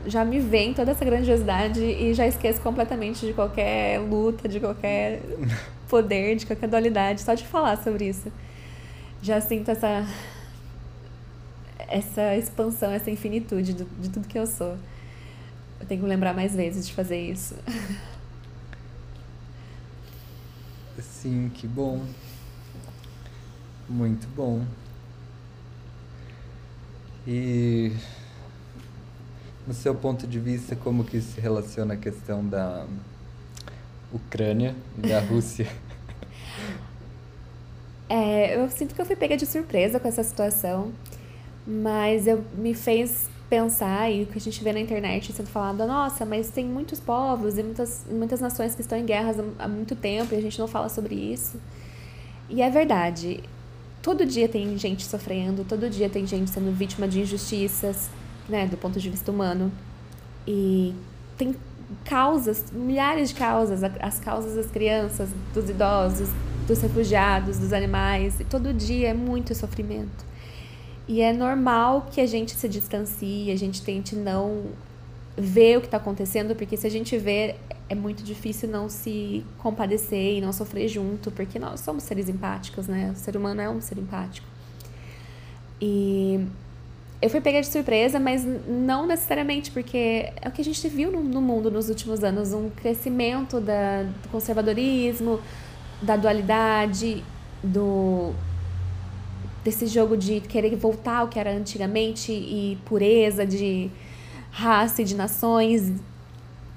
já 0.06 0.24
me 0.24 0.40
vem 0.40 0.74
toda 0.74 0.90
essa 0.90 1.04
grandiosidade 1.04 1.80
e 1.80 2.12
já 2.12 2.26
esqueço 2.26 2.60
completamente 2.60 3.24
de 3.24 3.32
qualquer 3.32 4.00
luta, 4.00 4.48
de 4.48 4.58
qualquer 4.58 5.20
poder, 5.88 6.36
de 6.36 6.46
qualquer 6.46 6.68
dualidade, 6.68 7.20
só 7.22 7.34
de 7.34 7.46
falar 7.46 7.76
sobre 7.78 8.08
isso. 8.08 8.32
Já 9.22 9.40
sinto 9.40 9.70
essa 9.70 10.04
essa 11.92 12.34
expansão, 12.36 12.90
essa 12.90 13.10
infinitude 13.10 13.74
de, 13.74 13.84
de 13.84 14.08
tudo 14.08 14.26
que 14.26 14.38
eu 14.38 14.46
sou. 14.46 14.78
Eu 15.78 15.86
tenho 15.86 16.00
que 16.00 16.06
lembrar 16.06 16.32
mais 16.32 16.54
vezes 16.54 16.86
de 16.86 16.94
fazer 16.94 17.20
isso. 17.20 17.54
Sim, 20.98 21.50
que 21.54 21.66
bom. 21.66 22.02
Muito 23.88 24.26
bom. 24.34 24.64
E 27.26 27.92
no 29.66 29.74
seu 29.74 29.94
ponto 29.94 30.26
de 30.26 30.40
vista, 30.40 30.74
como 30.74 31.04
que 31.04 31.20
se 31.20 31.40
relaciona 31.40 31.94
a 31.94 31.96
questão 31.96 32.46
da 32.46 32.86
Ucrânia 34.12 34.74
e 34.96 35.08
da 35.08 35.20
Rússia? 35.26 35.68
É, 38.08 38.56
eu 38.56 38.68
sinto 38.70 38.94
que 38.94 39.00
eu 39.00 39.06
fui 39.06 39.16
pega 39.16 39.36
de 39.36 39.46
surpresa 39.46 40.00
com 40.00 40.08
essa 40.08 40.22
situação, 40.22 40.92
mas 41.66 42.26
eu 42.26 42.44
me 42.56 42.74
fez 42.74 43.30
pensar 43.48 44.10
e 44.10 44.22
o 44.22 44.26
que 44.26 44.38
a 44.38 44.40
gente 44.40 44.64
vê 44.64 44.72
na 44.72 44.80
internet 44.80 45.30
sendo 45.30 45.48
falado, 45.48 45.86
nossa, 45.86 46.24
mas 46.24 46.48
tem 46.48 46.64
muitos 46.64 46.98
povos 46.98 47.58
e 47.58 47.62
muitas, 47.62 48.06
muitas 48.10 48.40
nações 48.40 48.74
que 48.74 48.80
estão 48.80 48.96
em 48.96 49.04
guerras 49.04 49.36
há 49.58 49.68
muito 49.68 49.94
tempo 49.94 50.34
e 50.34 50.38
a 50.38 50.40
gente 50.40 50.58
não 50.58 50.66
fala 50.66 50.88
sobre 50.88 51.14
isso. 51.14 51.60
E 52.48 52.62
é 52.62 52.70
verdade. 52.70 53.40
Todo 54.00 54.24
dia 54.24 54.48
tem 54.48 54.76
gente 54.78 55.04
sofrendo, 55.04 55.64
todo 55.64 55.88
dia 55.90 56.08
tem 56.08 56.26
gente 56.26 56.50
sendo 56.50 56.72
vítima 56.72 57.06
de 57.06 57.20
injustiças, 57.20 58.08
né, 58.48 58.66
do 58.66 58.76
ponto 58.76 58.98
de 58.98 59.10
vista 59.10 59.30
humano. 59.30 59.70
E 60.46 60.94
tem 61.36 61.54
causas, 62.04 62.64
milhares 62.72 63.28
de 63.28 63.34
causas, 63.34 63.82
as 63.84 64.18
causas 64.18 64.54
das 64.54 64.70
crianças, 64.70 65.28
dos 65.52 65.68
idosos, 65.68 66.28
dos 66.66 66.80
refugiados, 66.80 67.58
dos 67.58 67.72
animais, 67.72 68.40
e 68.40 68.44
todo 68.44 68.72
dia 68.72 69.10
é 69.10 69.14
muito 69.14 69.54
sofrimento. 69.54 70.31
E 71.12 71.20
é 71.20 71.30
normal 71.30 72.06
que 72.10 72.22
a 72.22 72.26
gente 72.26 72.52
se 72.52 72.66
distancie, 72.66 73.50
a 73.50 73.56
gente 73.56 73.82
tente 73.82 74.16
não 74.16 74.68
ver 75.36 75.76
o 75.76 75.80
que 75.82 75.86
está 75.86 75.98
acontecendo, 75.98 76.56
porque 76.56 76.74
se 76.74 76.86
a 76.86 76.90
gente 76.90 77.18
ver, 77.18 77.56
é 77.86 77.94
muito 77.94 78.22
difícil 78.22 78.66
não 78.66 78.88
se 78.88 79.44
compadecer 79.58 80.38
e 80.38 80.40
não 80.40 80.54
sofrer 80.54 80.88
junto, 80.88 81.30
porque 81.30 81.58
nós 81.58 81.80
somos 81.80 82.04
seres 82.04 82.30
empáticos, 82.30 82.88
né? 82.88 83.12
O 83.14 83.18
ser 83.18 83.36
humano 83.36 83.60
é 83.60 83.68
um 83.68 83.78
ser 83.78 83.98
empático. 83.98 84.46
E 85.78 86.46
eu 87.20 87.28
fui 87.28 87.42
pega 87.42 87.60
de 87.60 87.66
surpresa, 87.66 88.18
mas 88.18 88.42
não 88.66 89.06
necessariamente, 89.06 89.70
porque 89.70 90.32
é 90.40 90.48
o 90.48 90.50
que 90.50 90.62
a 90.62 90.64
gente 90.64 90.88
viu 90.88 91.12
no, 91.12 91.22
no 91.22 91.42
mundo 91.42 91.70
nos 91.70 91.90
últimos 91.90 92.24
anos 92.24 92.54
um 92.54 92.70
crescimento 92.70 93.60
da, 93.60 94.04
do 94.04 94.30
conservadorismo, 94.30 95.38
da 96.00 96.16
dualidade, 96.16 97.22
do 97.62 98.32
desse 99.64 99.86
jogo 99.86 100.16
de 100.16 100.40
querer 100.40 100.74
voltar 100.76 101.18
ao 101.18 101.28
que 101.28 101.38
era 101.38 101.50
antigamente 101.50 102.32
e 102.32 102.78
pureza 102.84 103.46
de 103.46 103.90
raça 104.50 105.02
e 105.02 105.04
de 105.04 105.14
nações. 105.14 105.92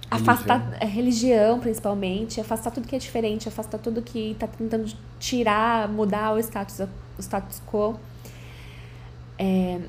Afastar 0.09 0.59
religião. 0.59 0.79
É, 0.79 0.85
religião, 0.85 1.59
principalmente, 1.59 2.39
afastar 2.39 2.71
tudo 2.71 2.87
que 2.87 2.95
é 2.95 2.99
diferente, 2.99 3.47
afastar 3.47 3.79
tudo 3.79 4.01
que 4.01 4.31
está 4.31 4.47
tentando 4.47 4.93
tirar, 5.19 5.89
mudar 5.89 6.33
o 6.33 6.39
status, 6.39 6.79
o 7.17 7.21
status 7.21 7.61
quo. 7.65 7.99
É, 9.37 9.81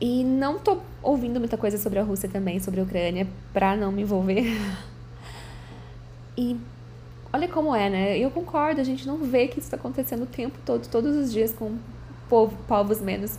e 0.00 0.24
não 0.24 0.58
tô 0.58 0.78
ouvindo 1.02 1.38
muita 1.38 1.56
coisa 1.56 1.78
sobre 1.78 2.00
a 2.00 2.02
Rússia 2.02 2.28
também, 2.28 2.58
sobre 2.58 2.80
a 2.80 2.82
Ucrânia, 2.82 3.26
pra 3.52 3.76
não 3.76 3.92
me 3.92 4.02
envolver. 4.02 4.44
e 6.36 6.56
olha 7.32 7.48
como 7.48 7.74
é, 7.74 7.88
né? 7.88 8.18
Eu 8.18 8.30
concordo, 8.30 8.80
a 8.80 8.84
gente 8.84 9.06
não 9.06 9.18
vê 9.18 9.48
que 9.48 9.58
isso 9.58 9.66
está 9.66 9.76
acontecendo 9.76 10.24
o 10.24 10.26
tempo 10.26 10.58
todo, 10.64 10.86
todos 10.88 11.16
os 11.16 11.32
dias, 11.32 11.52
com 11.52 11.76
povo, 12.28 12.56
povos 12.68 13.00
menos 13.00 13.38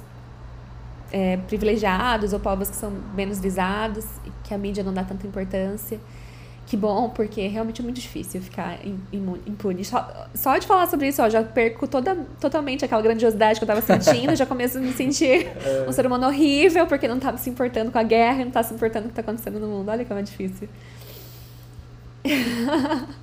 é, 1.11 1.37
privilegiados 1.37 2.33
ou 2.33 2.39
povos 2.39 2.69
que 2.69 2.75
são 2.75 2.91
menos 3.15 3.39
visados, 3.39 4.05
que 4.43 4.53
a 4.53 4.57
mídia 4.57 4.83
não 4.83 4.93
dá 4.93 5.03
tanta 5.03 5.27
importância. 5.27 5.99
Que 6.65 6.77
bom, 6.77 7.09
porque 7.09 7.45
realmente 7.47 7.81
é 7.81 7.83
muito 7.83 7.99
difícil 7.99 8.41
ficar 8.41 8.79
impune. 9.45 9.83
Só, 9.83 10.27
só 10.33 10.57
de 10.57 10.65
falar 10.65 10.87
sobre 10.87 11.09
isso, 11.09 11.21
ó, 11.21 11.29
já 11.29 11.43
perco 11.43 11.85
toda, 11.85 12.15
totalmente 12.39 12.85
aquela 12.85 13.01
grandiosidade 13.01 13.59
que 13.59 13.63
eu 13.63 13.67
tava 13.67 13.81
sentindo, 13.81 14.33
já 14.33 14.45
começo 14.45 14.77
a 14.77 14.81
me 14.81 14.93
sentir 14.93 15.45
é. 15.63 15.85
um 15.87 15.91
ser 15.91 16.07
humano 16.07 16.25
horrível, 16.25 16.87
porque 16.87 17.05
não 17.05 17.19
tava 17.19 17.37
se 17.37 17.49
importando 17.49 17.91
com 17.91 17.99
a 17.99 18.03
guerra 18.03 18.41
e 18.41 18.45
não 18.45 18.51
tá 18.51 18.63
se 18.63 18.73
importando 18.73 19.03
com 19.03 19.07
o 19.09 19.11
que 19.11 19.15
tá 19.15 19.21
acontecendo 19.21 19.59
no 19.59 19.67
mundo. 19.67 19.89
Olha 19.89 20.05
como 20.05 20.19
é 20.19 20.23
difícil. 20.23 20.69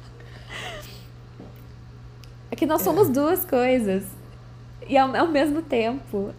é 2.61 2.61
que 2.61 2.67
nós 2.67 2.83
somos 2.83 3.09
é. 3.09 3.13
duas 3.13 3.45
coisas. 3.45 4.05
E 4.87 4.99
ao, 4.99 5.15
ao 5.17 5.29
mesmo 5.29 5.63
tempo, 5.63 6.35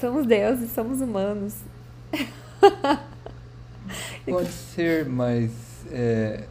somos 0.00 0.26
deuses, 0.26 0.72
somos 0.72 1.00
humanos. 1.00 1.54
Pode 4.26 4.48
ser, 4.48 5.06
mas 5.06 5.52
é, 5.92 6.44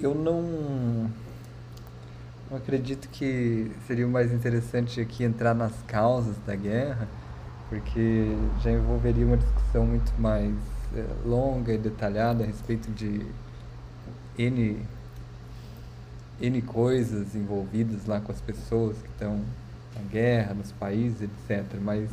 eu 0.00 0.14
não, 0.14 1.08
acredito 2.56 3.08
que 3.10 3.70
seria 3.86 4.08
mais 4.08 4.32
interessante 4.32 5.00
aqui 5.00 5.22
entrar 5.22 5.54
nas 5.54 5.74
causas 5.86 6.34
da 6.44 6.56
guerra, 6.56 7.06
porque 7.68 8.34
já 8.60 8.72
envolveria 8.72 9.24
uma 9.24 9.36
discussão 9.36 9.86
muito 9.86 10.12
mais 10.18 10.52
é, 10.96 11.04
longa 11.24 11.72
e 11.72 11.78
detalhada 11.78 12.42
a 12.42 12.46
respeito 12.46 12.90
de 12.90 13.24
N, 14.36 14.84
N 16.40 16.62
coisas 16.62 17.34
envolvidas 17.34 18.06
lá 18.06 18.20
com 18.20 18.32
as 18.32 18.40
pessoas 18.40 18.96
que 18.96 19.08
estão 19.08 19.40
na 19.94 20.02
guerra, 20.10 20.54
nos 20.54 20.72
países, 20.72 21.22
etc. 21.22 21.64
Mas 21.80 22.08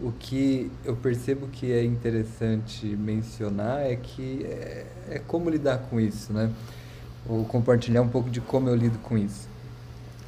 o 0.00 0.10
que 0.12 0.70
eu 0.84 0.96
percebo 0.96 1.46
que 1.48 1.70
é 1.70 1.84
interessante 1.84 2.86
mencionar 2.86 3.80
é 3.82 3.96
que 3.96 4.44
é, 4.44 4.86
é 5.10 5.18
como 5.18 5.50
lidar 5.50 5.78
com 5.78 6.00
isso, 6.00 6.32
né? 6.32 6.50
Ou 7.28 7.44
compartilhar 7.44 8.02
um 8.02 8.08
pouco 8.08 8.30
de 8.30 8.40
como 8.40 8.68
eu 8.68 8.74
lido 8.74 8.98
com 8.98 9.16
isso. 9.16 9.48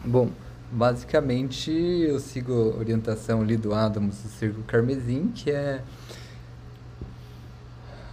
Bom, 0.05 0.31
basicamente 0.71 1.71
eu 1.71 2.21
sigo 2.21 2.53
a 2.53 2.79
orientação 2.79 3.41
ali 3.41 3.57
do 3.57 3.75
Adams 3.75 4.23
do 4.23 4.29
Círculo 4.29 4.65
Carmesim, 4.65 5.29
que 5.35 5.51
é 5.51 5.83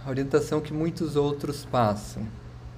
a 0.04 0.10
orientação 0.10 0.60
que 0.60 0.72
muitos 0.72 1.14
outros 1.16 1.64
passam. 1.64 2.26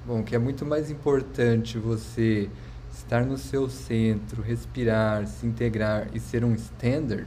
Bom, 0.06 0.22
que 0.22 0.36
é 0.36 0.38
muito 0.38 0.66
mais 0.66 0.90
importante 0.90 1.78
você 1.78 2.50
estar 2.92 3.24
no 3.24 3.38
seu 3.38 3.70
centro, 3.70 4.42
respirar, 4.42 5.26
se 5.26 5.46
integrar 5.46 6.08
e 6.12 6.20
ser 6.20 6.44
um 6.44 6.52
standard, 6.52 7.26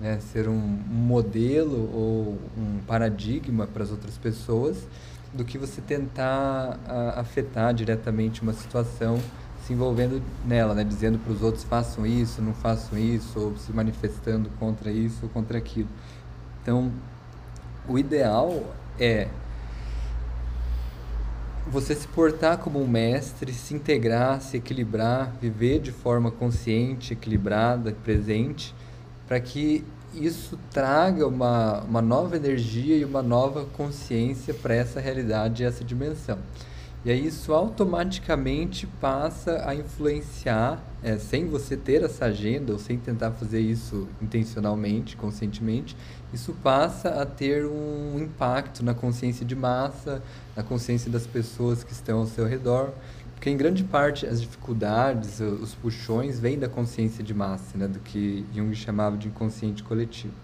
né, 0.00 0.18
ser 0.32 0.48
um 0.48 0.58
modelo 0.58 1.88
ou 1.94 2.36
um 2.58 2.80
paradigma 2.84 3.68
para 3.68 3.84
as 3.84 3.92
outras 3.92 4.18
pessoas, 4.18 4.88
do 5.32 5.44
que 5.44 5.56
você 5.56 5.80
tentar 5.80 6.80
a, 6.88 7.20
afetar 7.20 7.72
diretamente 7.72 8.42
uma 8.42 8.52
situação 8.52 9.20
se 9.64 9.72
envolvendo 9.72 10.20
nela, 10.44 10.74
né, 10.74 10.82
dizendo 10.82 11.20
para 11.20 11.32
os 11.32 11.42
outros 11.42 11.62
façam 11.62 12.04
isso, 12.04 12.42
não 12.42 12.54
façam 12.54 12.98
isso, 12.98 13.38
ou 13.38 13.56
se 13.56 13.72
manifestando 13.72 14.50
contra 14.58 14.90
isso 14.90 15.20
ou 15.22 15.28
contra 15.28 15.58
aquilo. 15.58 15.88
Então, 16.60 16.90
o 17.88 17.96
ideal 17.96 18.64
é 18.98 19.28
você 21.68 21.94
se 21.94 22.06
portar 22.08 22.58
como 22.58 22.80
um 22.80 22.86
mestre, 22.86 23.52
se 23.52 23.74
integrar, 23.74 24.40
se 24.40 24.56
equilibrar, 24.56 25.32
viver 25.40 25.80
de 25.80 25.90
forma 25.90 26.30
consciente, 26.30 27.12
equilibrada, 27.12 27.92
presente, 28.04 28.74
para 29.26 29.40
que 29.40 29.84
isso 30.14 30.58
traga 30.70 31.26
uma, 31.26 31.80
uma 31.80 32.00
nova 32.00 32.36
energia 32.36 32.96
e 32.96 33.04
uma 33.04 33.22
nova 33.22 33.64
consciência 33.76 34.54
para 34.54 34.74
essa 34.74 35.00
realidade 35.00 35.62
e 35.62 35.66
essa 35.66 35.84
dimensão. 35.84 36.38
E 37.04 37.10
aí 37.10 37.26
isso 37.26 37.52
automaticamente 37.52 38.86
passa 38.86 39.68
a 39.68 39.74
influenciar, 39.74 40.82
é, 41.06 41.18
sem 41.18 41.46
você 41.46 41.76
ter 41.76 42.02
essa 42.02 42.24
agenda 42.24 42.72
ou 42.72 42.80
sem 42.80 42.98
tentar 42.98 43.30
fazer 43.30 43.60
isso 43.60 44.08
intencionalmente, 44.20 45.16
conscientemente, 45.16 45.96
isso 46.34 46.52
passa 46.64 47.22
a 47.22 47.24
ter 47.24 47.64
um 47.64 48.18
impacto 48.18 48.84
na 48.84 48.92
consciência 48.92 49.46
de 49.46 49.54
massa, 49.54 50.20
na 50.56 50.64
consciência 50.64 51.08
das 51.08 51.24
pessoas 51.24 51.84
que 51.84 51.92
estão 51.92 52.18
ao 52.18 52.26
seu 52.26 52.44
redor, 52.44 52.92
porque 53.36 53.48
em 53.48 53.56
grande 53.56 53.84
parte 53.84 54.26
as 54.26 54.40
dificuldades, 54.40 55.38
os 55.38 55.76
puxões 55.76 56.40
vêm 56.40 56.58
da 56.58 56.68
consciência 56.68 57.22
de 57.22 57.32
massa, 57.32 57.78
né, 57.78 57.86
do 57.86 58.00
que 58.00 58.44
Jung 58.52 58.74
chamava 58.74 59.16
de 59.16 59.28
inconsciente 59.28 59.84
coletivo. 59.84 60.34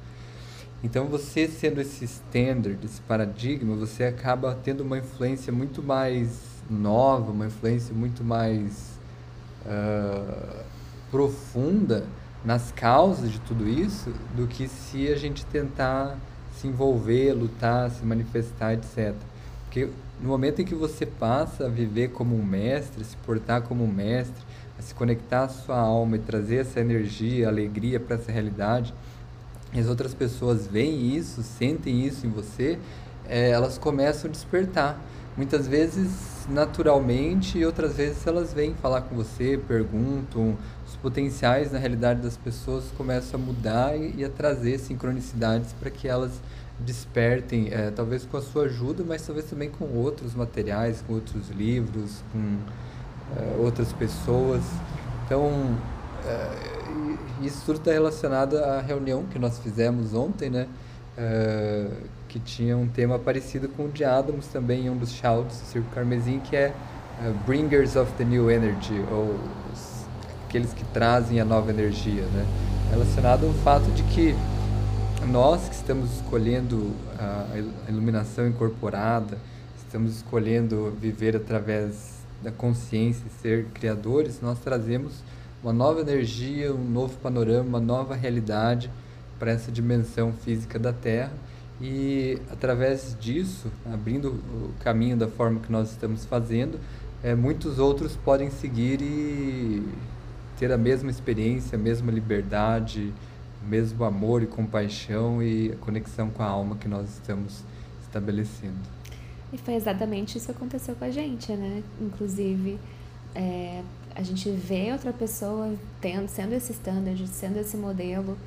Então, 0.84 1.06
você 1.06 1.48
sendo 1.48 1.80
esse 1.80 2.04
standard, 2.04 2.78
esse 2.84 3.00
paradigma, 3.00 3.74
você 3.74 4.04
acaba 4.04 4.56
tendo 4.62 4.82
uma 4.82 4.98
influência 4.98 5.52
muito 5.52 5.82
mais 5.82 6.40
nova, 6.70 7.32
uma 7.32 7.46
influência 7.46 7.92
muito 7.92 8.22
mais 8.22 8.91
uh, 9.66 10.64
profunda 11.10 12.04
nas 12.44 12.72
causas 12.72 13.30
de 13.30 13.38
tudo 13.40 13.68
isso 13.68 14.12
do 14.34 14.46
que 14.46 14.68
se 14.68 15.08
a 15.08 15.16
gente 15.16 15.44
tentar 15.46 16.16
se 16.56 16.66
envolver, 16.66 17.32
lutar, 17.32 17.90
se 17.90 18.04
manifestar, 18.04 18.74
etc. 18.74 19.14
Porque 19.64 19.88
no 20.20 20.28
momento 20.28 20.60
em 20.60 20.64
que 20.64 20.74
você 20.74 21.06
passa 21.06 21.66
a 21.66 21.68
viver 21.68 22.10
como 22.10 22.36
um 22.36 22.44
mestre, 22.44 23.04
se 23.04 23.16
portar 23.18 23.62
como 23.62 23.84
um 23.84 23.90
mestre, 23.90 24.42
a 24.78 24.82
se 24.82 24.94
conectar 24.94 25.44
à 25.44 25.48
sua 25.48 25.78
alma 25.78 26.16
e 26.16 26.18
trazer 26.18 26.56
essa 26.56 26.80
energia, 26.80 27.48
alegria 27.48 27.98
para 27.98 28.16
essa 28.16 28.30
realidade, 28.30 28.94
e 29.72 29.80
as 29.80 29.88
outras 29.88 30.14
pessoas 30.14 30.66
veem 30.66 31.16
isso, 31.16 31.42
sentem 31.42 32.06
isso 32.06 32.26
em 32.26 32.30
você, 32.30 32.78
é, 33.26 33.50
elas 33.50 33.78
começam 33.78 34.28
a 34.28 34.32
despertar. 34.32 35.00
Muitas 35.36 35.66
vezes 35.66 36.10
naturalmente 36.48 37.58
e 37.58 37.66
outras 37.66 37.96
vezes 37.96 38.26
elas 38.26 38.52
vêm 38.52 38.74
falar 38.74 39.02
com 39.02 39.14
você, 39.14 39.60
perguntam, 39.68 40.56
os 40.86 40.96
potenciais 40.96 41.72
na 41.72 41.78
realidade 41.78 42.20
das 42.20 42.36
pessoas 42.36 42.84
começam 42.96 43.40
a 43.40 43.42
mudar 43.42 43.96
e, 43.96 44.14
e 44.18 44.24
a 44.24 44.28
trazer 44.28 44.78
sincronicidades 44.78 45.72
para 45.72 45.90
que 45.90 46.08
elas 46.08 46.40
despertem, 46.80 47.68
é, 47.70 47.90
talvez 47.90 48.24
com 48.24 48.36
a 48.36 48.42
sua 48.42 48.64
ajuda, 48.64 49.04
mas 49.06 49.24
talvez 49.24 49.46
também 49.46 49.70
com 49.70 49.84
outros 49.84 50.34
materiais, 50.34 51.02
com 51.06 51.14
outros 51.14 51.48
livros, 51.50 52.22
com 52.32 52.58
é, 53.36 53.56
outras 53.58 53.92
pessoas. 53.92 54.62
Então, 55.24 55.76
é, 56.26 57.46
isso 57.46 57.62
tudo 57.64 57.78
está 57.78 57.92
relacionado 57.92 58.56
à 58.58 58.80
reunião 58.80 59.24
que 59.24 59.38
nós 59.38 59.58
fizemos 59.58 60.14
ontem, 60.14 60.50
né? 60.50 60.66
Que 62.32 62.40
tinha 62.40 62.78
um 62.78 62.88
tema 62.88 63.18
parecido 63.18 63.68
com 63.68 63.84
o 63.84 63.88
de 63.90 64.04
Adams 64.04 64.46
também, 64.46 64.86
em 64.86 64.90
um 64.90 64.96
dos 64.96 65.12
shouts 65.12 65.60
do 65.60 65.66
Circo 65.66 65.90
Carmesim, 65.94 66.40
que 66.40 66.56
é 66.56 66.72
uh, 67.20 67.34
Bringers 67.44 67.94
of 67.94 68.10
the 68.14 68.24
New 68.24 68.50
Energy, 68.50 69.04
ou 69.10 69.38
os, 69.70 70.06
aqueles 70.48 70.72
que 70.72 70.82
trazem 70.94 71.40
a 71.40 71.44
nova 71.44 71.68
energia, 71.68 72.22
né? 72.22 72.46
Relacionado 72.90 73.44
ao 73.44 73.52
fato 73.52 73.84
de 73.90 74.02
que 74.04 74.34
nós 75.28 75.68
que 75.68 75.74
estamos 75.74 76.10
escolhendo 76.14 76.92
a 77.18 77.90
iluminação 77.90 78.48
incorporada, 78.48 79.36
estamos 79.76 80.16
escolhendo 80.16 80.90
viver 80.98 81.36
através 81.36 82.24
da 82.42 82.50
consciência 82.50 83.24
e 83.26 83.42
ser 83.42 83.66
criadores, 83.74 84.40
nós 84.40 84.58
trazemos 84.58 85.22
uma 85.62 85.74
nova 85.74 86.00
energia, 86.00 86.72
um 86.72 86.82
novo 86.82 87.14
panorama, 87.18 87.68
uma 87.68 87.80
nova 87.80 88.14
realidade 88.14 88.90
para 89.38 89.50
essa 89.50 89.70
dimensão 89.70 90.32
física 90.32 90.78
da 90.78 90.94
Terra 90.94 91.30
e 91.82 92.38
através 92.48 93.16
disso, 93.20 93.66
abrindo 93.92 94.28
o 94.28 94.72
caminho 94.84 95.16
da 95.16 95.26
forma 95.26 95.58
que 95.58 95.72
nós 95.72 95.90
estamos 95.90 96.24
fazendo, 96.24 96.78
é, 97.24 97.34
muitos 97.34 97.80
outros 97.80 98.14
podem 98.14 98.50
seguir 98.50 99.02
e 99.02 99.82
ter 100.56 100.70
a 100.70 100.78
mesma 100.78 101.10
experiência, 101.10 101.76
a 101.76 101.80
mesma 101.80 102.12
liberdade, 102.12 103.12
o 103.60 103.68
mesmo 103.68 104.04
amor 104.04 104.44
e 104.44 104.46
compaixão 104.46 105.42
e 105.42 105.72
a 105.72 105.76
conexão 105.76 106.30
com 106.30 106.44
a 106.44 106.46
alma 106.46 106.76
que 106.76 106.86
nós 106.86 107.08
estamos 107.14 107.64
estabelecendo. 108.00 108.78
E 109.52 109.58
foi 109.58 109.74
exatamente 109.74 110.38
isso 110.38 110.46
que 110.46 110.52
aconteceu 110.52 110.94
com 110.94 111.04
a 111.04 111.10
gente, 111.10 111.52
né? 111.52 111.82
Inclusive, 112.00 112.78
é, 113.34 113.82
a 114.14 114.22
gente 114.22 114.48
vê 114.50 114.92
outra 114.92 115.12
pessoa 115.12 115.74
tendo, 116.00 116.28
sendo 116.28 116.52
esse 116.52 116.70
standard, 116.70 117.26
sendo 117.26 117.58
esse 117.58 117.76
modelo, 117.76 118.38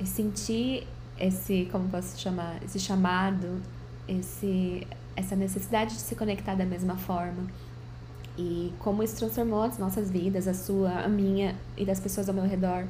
e 0.00 0.06
sentir 0.06 0.86
esse, 1.22 1.68
como 1.70 1.88
posso 1.88 2.18
chamar, 2.18 2.60
esse 2.64 2.80
chamado, 2.80 3.62
esse, 4.08 4.84
essa 5.14 5.36
necessidade 5.36 5.94
de 5.94 6.00
se 6.00 6.16
conectar 6.16 6.56
da 6.56 6.66
mesma 6.66 6.96
forma. 6.96 7.46
E 8.36 8.72
como 8.80 9.02
isso 9.04 9.16
transformou 9.16 9.62
as 9.62 9.78
nossas 9.78 10.10
vidas, 10.10 10.48
a 10.48 10.54
sua, 10.54 10.90
a 11.04 11.08
minha 11.08 11.54
e 11.76 11.84
das 11.84 12.00
pessoas 12.00 12.28
ao 12.28 12.34
meu 12.34 12.44
redor. 12.44 12.86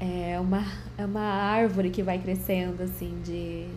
É 0.00 0.38
uma, 0.40 0.64
é 0.96 1.04
uma 1.04 1.20
árvore 1.20 1.90
que 1.90 2.02
vai 2.02 2.18
crescendo, 2.18 2.82
assim, 2.82 3.20
de, 3.24 3.68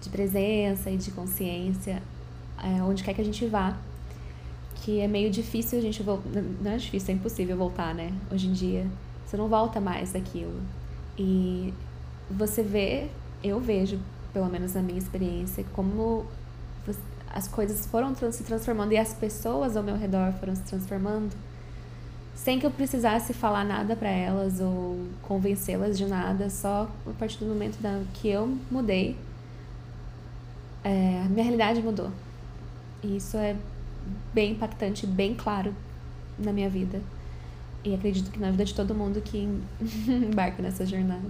de 0.00 0.08
presença 0.08 0.90
e 0.90 0.96
de 0.96 1.10
consciência, 1.10 2.02
é, 2.62 2.82
onde 2.82 3.02
quer 3.02 3.12
que 3.14 3.20
a 3.20 3.24
gente 3.24 3.44
vá. 3.46 3.76
Que 4.76 5.00
é 5.00 5.08
meio 5.08 5.30
difícil 5.30 5.78
a 5.78 5.82
gente 5.82 6.02
voltar. 6.02 6.30
Não 6.62 6.70
é 6.70 6.76
difícil, 6.76 7.12
é 7.12 7.16
impossível 7.16 7.56
voltar, 7.58 7.94
né? 7.94 8.12
Hoje 8.32 8.46
em 8.46 8.52
dia. 8.52 8.86
Você 9.26 9.36
não 9.36 9.48
volta 9.48 9.80
mais 9.80 10.12
daquilo. 10.12 10.62
E 11.18 11.74
você 12.30 12.62
vê, 12.62 13.08
eu 13.42 13.60
vejo, 13.60 13.98
pelo 14.32 14.46
menos 14.46 14.74
na 14.74 14.82
minha 14.82 14.98
experiência, 14.98 15.64
como 15.72 16.26
as 17.32 17.46
coisas 17.46 17.86
foram 17.86 18.14
se 18.32 18.42
transformando 18.42 18.92
e 18.92 18.96
as 18.96 19.12
pessoas 19.12 19.76
ao 19.76 19.82
meu 19.82 19.96
redor 19.96 20.32
foram 20.32 20.56
se 20.56 20.62
transformando 20.62 21.34
sem 22.38 22.58
que 22.58 22.64
eu 22.64 22.70
precisasse 22.70 23.34
falar 23.34 23.64
nada 23.64 23.96
para 23.96 24.08
elas 24.08 24.60
ou 24.60 25.06
convencê-las 25.22 25.98
de 25.98 26.06
nada, 26.06 26.48
só 26.48 26.88
a 27.04 27.10
partir 27.18 27.38
do 27.38 27.46
momento 27.46 27.78
da, 27.80 28.00
que 28.14 28.28
eu 28.28 28.56
mudei, 28.70 29.16
é, 30.84 31.24
minha 31.28 31.42
realidade 31.42 31.82
mudou. 31.82 32.10
E 33.02 33.16
isso 33.16 33.36
é 33.36 33.56
bem 34.32 34.52
impactante, 34.52 35.04
bem 35.04 35.34
claro 35.34 35.74
na 36.38 36.52
minha 36.52 36.70
vida. 36.70 37.02
E 37.84 37.92
acredito 37.92 38.30
que 38.30 38.38
na 38.38 38.50
vida 38.52 38.64
de 38.64 38.74
todo 38.74 38.94
mundo 38.94 39.20
que 39.20 39.38
embarca 40.08 40.62
nessa 40.62 40.86
jornada. 40.86 41.28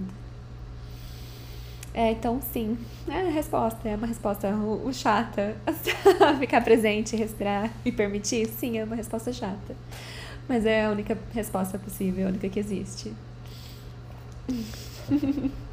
É, 1.93 2.11
então, 2.11 2.39
sim, 2.53 2.77
é 3.07 3.21
a 3.21 3.29
resposta. 3.29 3.87
É 3.87 3.95
uma 3.95 4.07
resposta 4.07 4.53
chata. 4.93 5.55
Ficar 6.39 6.61
presente, 6.63 7.15
respirar 7.15 7.71
e 7.83 7.91
permitir, 7.91 8.47
sim, 8.47 8.77
é 8.77 8.83
uma 8.83 8.95
resposta 8.95 9.33
chata. 9.33 9.75
Mas 10.47 10.65
é 10.65 10.85
a 10.85 10.91
única 10.91 11.17
resposta 11.33 11.77
possível, 11.77 12.27
a 12.27 12.29
única 12.29 12.49
que 12.49 12.59
existe. 12.59 13.13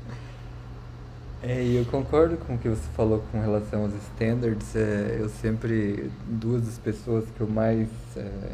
É, 1.42 1.62
eu 1.62 1.84
concordo 1.84 2.36
com 2.38 2.54
o 2.54 2.58
que 2.58 2.68
você 2.68 2.88
falou 2.96 3.22
com 3.30 3.40
relação 3.40 3.82
aos 3.82 3.94
standards. 3.94 4.74
É, 4.74 5.18
eu 5.20 5.28
sempre, 5.28 6.10
duas 6.26 6.62
das 6.62 6.78
pessoas 6.78 7.24
que 7.30 7.40
eu 7.40 7.46
mais 7.46 7.88
é, 8.16 8.52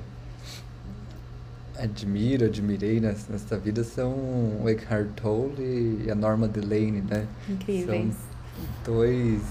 admiro, 1.83 2.45
admirei 2.45 3.01
nessa, 3.01 3.59
vida 3.59 3.83
são 3.83 4.12
o 4.62 4.64
Eckhart 4.68 5.09
Tolle 5.16 6.05
e 6.05 6.11
a 6.11 6.14
Norma 6.14 6.47
Delaney, 6.47 7.03
né? 7.03 7.26
Incríveis. 7.49 8.14
São 8.14 8.95
dois, 8.95 9.43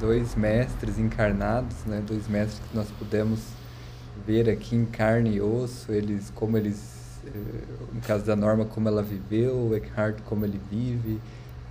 dois 0.00 0.34
mestres 0.34 0.98
encarnados, 0.98 1.76
né? 1.86 2.02
Dois 2.04 2.26
mestres 2.26 2.60
que 2.68 2.76
nós 2.76 2.88
pudemos 2.98 3.40
ver 4.26 4.50
aqui 4.50 4.74
em 4.74 4.84
carne 4.84 5.36
e 5.36 5.40
osso, 5.40 5.92
eles 5.92 6.30
como 6.34 6.56
eles, 6.56 7.20
eh, 7.24 7.64
no 7.94 8.00
caso 8.00 8.24
da 8.24 8.34
Norma, 8.34 8.64
como 8.64 8.88
ela 8.88 9.02
viveu, 9.02 9.54
o 9.54 9.76
Eckhart 9.76 10.20
como 10.22 10.44
ele 10.44 10.60
vive, 10.70 11.20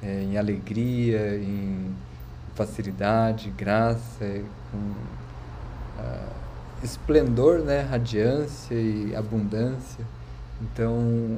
é, 0.02 0.24
em 0.24 0.38
alegria, 0.38 1.36
em 1.36 1.94
facilidade, 2.56 3.50
graça, 3.58 4.42
com 4.72 4.78
uh, 4.78 6.37
esplendor, 6.84 7.60
né, 7.60 7.82
radiância 7.82 8.76
e 8.76 9.16
abundância. 9.16 10.06
Então, 10.62 11.38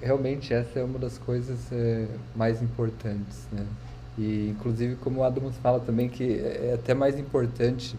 realmente 0.00 0.52
essa 0.52 0.80
é 0.80 0.84
uma 0.84 0.98
das 0.98 1.18
coisas 1.18 1.58
é, 1.70 2.06
mais 2.34 2.62
importantes, 2.62 3.46
né? 3.52 3.64
E 4.18 4.50
inclusive 4.50 4.96
como 4.96 5.20
o 5.20 5.24
Adams 5.24 5.56
fala 5.62 5.80
também 5.80 6.08
que 6.08 6.38
é 6.38 6.72
até 6.74 6.92
mais 6.92 7.18
importante 7.18 7.96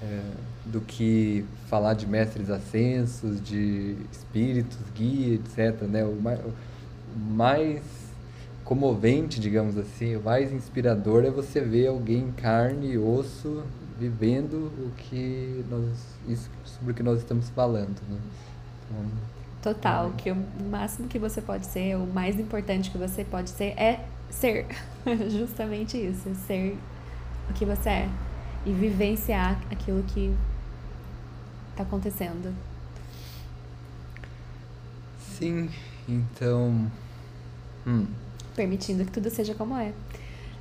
é, 0.00 0.20
do 0.64 0.80
que 0.80 1.44
falar 1.68 1.94
de 1.94 2.06
mestres 2.06 2.50
ascensos, 2.50 3.42
de 3.42 3.96
espíritos, 4.12 4.78
guia, 4.94 5.34
etc. 5.34 5.82
Né? 5.82 6.04
O 6.04 6.14
mais, 6.14 6.38
o 6.40 7.18
mais 7.18 7.82
comovente, 8.64 9.40
digamos 9.40 9.76
assim, 9.76 10.14
o 10.14 10.22
mais 10.22 10.52
inspirador 10.52 11.24
é 11.24 11.30
você 11.30 11.60
ver 11.60 11.88
alguém 11.88 12.18
em 12.18 12.32
carne 12.32 12.92
e 12.92 12.98
osso 12.98 13.62
vivendo 13.98 14.70
o 14.78 14.92
que 14.96 15.64
nós 15.68 15.84
isso 16.28 16.48
sobre 16.64 16.92
o 16.92 16.94
que 16.94 17.02
nós 17.02 17.18
estamos 17.18 17.48
falando, 17.50 18.00
né? 18.08 18.18
Então, 18.90 19.04
Total, 19.60 20.08
é. 20.08 20.12
que 20.12 20.30
o 20.30 20.36
máximo 20.70 21.08
que 21.08 21.18
você 21.18 21.42
pode 21.42 21.66
ser, 21.66 21.96
o 21.96 22.06
mais 22.06 22.38
importante 22.38 22.90
que 22.90 22.98
você 22.98 23.24
pode 23.24 23.50
ser 23.50 23.74
é 23.76 24.04
ser. 24.30 24.66
Justamente 25.28 25.96
isso, 25.96 26.32
ser 26.46 26.78
o 27.50 27.52
que 27.52 27.64
você 27.64 27.88
é 27.88 28.08
e 28.64 28.72
vivenciar 28.72 29.60
aquilo 29.70 30.02
que 30.04 30.34
está 31.70 31.82
acontecendo. 31.82 32.54
Sim, 35.20 35.70
então. 36.08 36.90
Hum. 37.86 38.06
Permitindo 38.54 39.04
que 39.04 39.10
tudo 39.10 39.30
seja 39.30 39.54
como 39.54 39.76
é. 39.76 39.92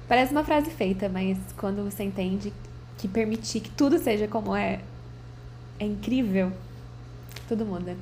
Parece 0.07 0.31
uma 0.31 0.43
frase 0.43 0.69
feita, 0.69 1.09
mas 1.09 1.37
quando 1.57 1.83
você 1.83 2.03
entende 2.03 2.53
que 2.97 3.07
permitir 3.07 3.61
que 3.61 3.69
tudo 3.69 3.99
seja 3.99 4.27
como 4.27 4.55
é, 4.55 4.81
é 5.79 5.85
incrível, 5.85 6.51
tudo 7.47 7.65
muda. 7.65 7.95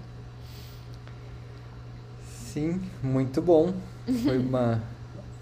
Sim, 2.54 2.82
muito 3.04 3.41
bom. 3.41 3.74
Foi 4.24 4.38
uma 4.39 4.82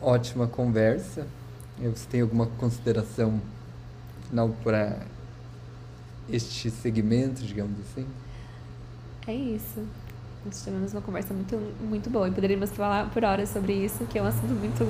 ótima 0.01 0.47
conversa. 0.47 1.27
Você 1.79 2.07
tem 2.09 2.21
alguma 2.21 2.47
consideração 2.47 3.39
final 4.29 4.49
para 4.63 5.05
este 6.29 6.69
segmento, 6.71 7.43
digamos 7.43 7.79
assim? 7.79 8.05
É 9.27 9.33
isso. 9.33 9.85
Nós 10.45 10.63
tivemos 10.63 10.91
uma 10.91 11.01
conversa 11.01 11.33
muito, 11.33 11.55
muito 11.81 12.09
boa 12.09 12.27
e 12.27 12.31
poderíamos 12.31 12.71
falar 12.71 13.09
por 13.11 13.23
horas 13.23 13.49
sobre 13.49 13.73
isso, 13.73 14.05
que 14.05 14.17
é 14.17 14.21
um 14.21 14.25
assunto 14.25 14.53
muito 14.53 14.83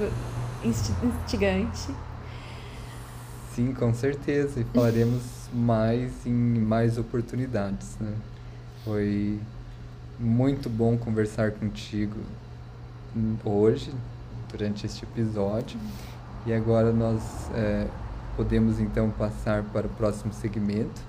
instigante. 0.64 1.94
Sim, 3.56 3.74
com 3.74 3.94
certeza. 3.94 4.60
E 4.60 4.64
falaremos 4.64 5.22
mais 5.54 6.26
em 6.26 6.34
mais 6.34 6.98
oportunidades, 6.98 7.98
né? 8.00 8.12
Foi 8.84 9.40
muito 10.20 10.70
bom 10.70 10.98
conversar 10.98 11.52
contigo 11.52 12.20
hoje, 13.46 13.92
durante 14.50 14.86
este 14.86 15.04
episódio. 15.04 15.80
E 16.48 16.54
agora 16.54 16.92
nós 16.92 17.22
é, 17.54 17.88
podemos 18.36 18.80
então 18.80 19.12
passar 19.12 19.64
para 19.66 19.86
o 19.86 19.90
próximo 19.92 20.34
segmento. 20.34 21.02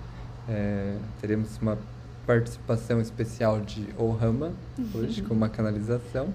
É, 0.47 0.99
teremos 1.21 1.57
uma 1.63 1.79
participação 2.27 3.01
especial 3.01 3.61
de 3.61 3.89
Ohama 3.99 4.53
hoje, 4.95 5.23
com 5.23 5.33
uma 5.33 5.49
canalização. 5.49 6.29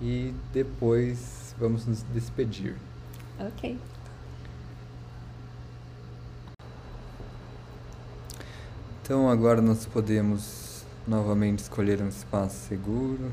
E 0.00 0.32
depois 0.52 1.54
vamos 1.58 1.86
nos 1.86 2.04
despedir. 2.12 2.76
Ok. 3.38 3.76
Então 9.04 9.28
agora 9.28 9.60
nós 9.60 9.84
podemos 9.84 10.82
novamente 11.06 11.58
escolher 11.58 12.00
um 12.00 12.08
espaço 12.08 12.56
seguro, 12.66 13.30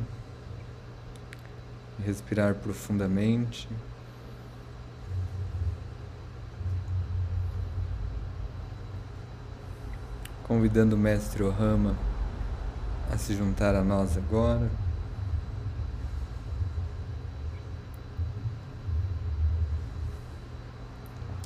respirar 2.05 2.55
profundamente. 2.55 3.69
Convidando 10.43 10.97
o 10.97 10.99
mestre 10.99 11.41
Ohama 11.41 11.95
a 13.09 13.17
se 13.17 13.33
juntar 13.33 13.73
a 13.73 13.81
nós 13.81 14.17
agora. 14.17 14.69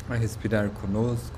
A 0.10 0.16
respirar 0.16 0.72
conosco. 0.72 1.38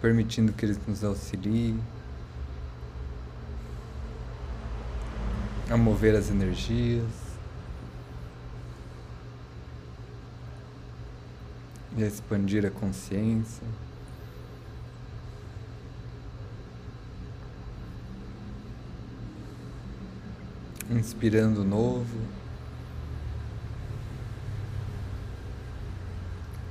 Permitindo 0.00 0.52
que 0.52 0.64
Ele 0.64 0.78
nos 0.86 1.02
auxilie 1.02 1.78
a 5.70 5.76
mover 5.76 6.14
as 6.14 6.30
energias 6.30 7.04
e 11.96 12.04
a 12.04 12.06
expandir 12.06 12.64
a 12.64 12.70
consciência. 12.70 13.66
Inspirando 20.90 21.64
novo, 21.64 22.18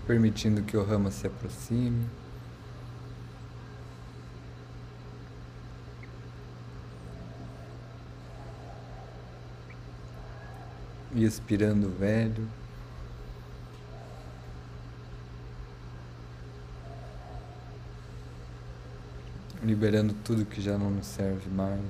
permitindo 0.08 0.64
que 0.64 0.76
o 0.76 0.84
rama 0.84 1.12
se 1.12 1.28
aproxime. 1.28 2.08
E 11.18 11.24
expirando 11.24 11.90
velho. 11.90 12.48
Liberando 19.64 20.14
tudo 20.24 20.46
que 20.46 20.62
já 20.62 20.78
não 20.78 20.92
nos 20.92 21.08
serve 21.08 21.50
mais. 21.50 21.82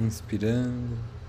Inspirando. 0.00 1.19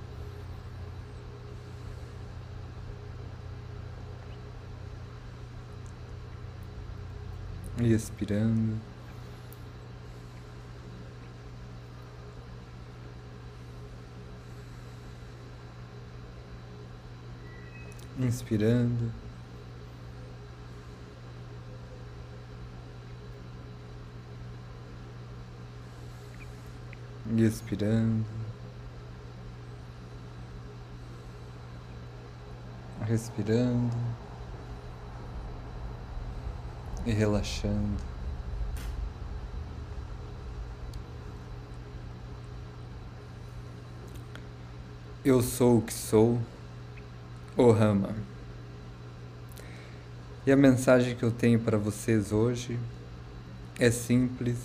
E 7.82 7.94
expirando. 7.94 8.80
Inspirando. 18.20 19.12
E 27.36 27.42
expirando. 27.44 28.26
Respirando 33.08 34.20
e 37.06 37.12
relaxando. 37.12 37.97
Eu 45.24 45.41
sou 45.41 45.78
o 45.78 45.82
que 45.82 45.93
sou, 45.93 46.39
o 47.56 47.72
Rama. 47.72 48.16
E 50.45 50.52
a 50.52 50.56
mensagem 50.56 51.16
que 51.16 51.22
eu 51.22 51.32
tenho 51.32 51.60
para 51.60 51.78
vocês 51.78 52.32
hoje 52.32 52.80
é 53.80 53.91
simples 53.91 54.58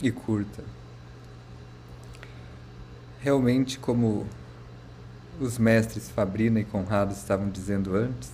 e 0.00 0.12
curta. 0.12 0.62
Realmente, 3.18 3.78
como 3.78 4.24
os 5.40 5.58
mestres 5.58 6.08
Fabrina 6.08 6.60
e 6.60 6.64
Conrado 6.64 7.12
estavam 7.12 7.50
dizendo 7.50 7.96
antes, 7.96 8.30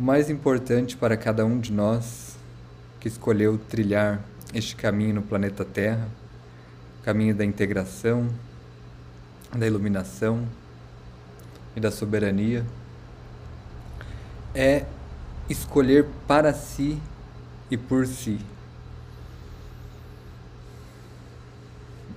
o 0.00 0.02
mais 0.02 0.30
importante 0.30 0.96
para 0.96 1.14
cada 1.14 1.44
um 1.44 1.60
de 1.60 1.70
nós 1.70 2.34
que 2.98 3.06
escolheu 3.06 3.58
trilhar 3.58 4.24
este 4.54 4.74
caminho 4.74 5.16
no 5.16 5.22
planeta 5.22 5.62
Terra, 5.62 6.08
caminho 7.02 7.34
da 7.34 7.44
integração, 7.44 8.26
da 9.54 9.66
iluminação 9.66 10.48
e 11.76 11.80
da 11.80 11.90
soberania, 11.90 12.64
é 14.54 14.86
escolher 15.50 16.06
para 16.26 16.54
si 16.54 16.98
e 17.70 17.76
por 17.76 18.06
si. 18.06 18.40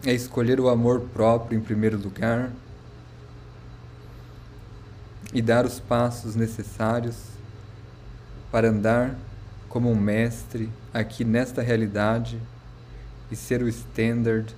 É 0.05 0.13
escolher 0.13 0.57
o 0.57 0.69
amor 0.69 1.01
próprio 1.13 1.59
em 1.59 1.61
primeiro 1.61 1.97
lugar 1.97 2.49
e 5.34 5.41
dar 5.41 5.65
os 5.65 5.81
passos 5.81 6.34
necessários 6.34 7.32
para 8.54 8.70
andar 8.70 9.16
como 9.68 9.91
um 9.91 9.99
mestre 9.99 10.70
aqui 10.93 11.26
nesta 11.26 11.60
realidade 11.64 12.39
e 13.32 13.36
ser 13.36 13.64
o 13.64 13.68
standard, 13.68 14.56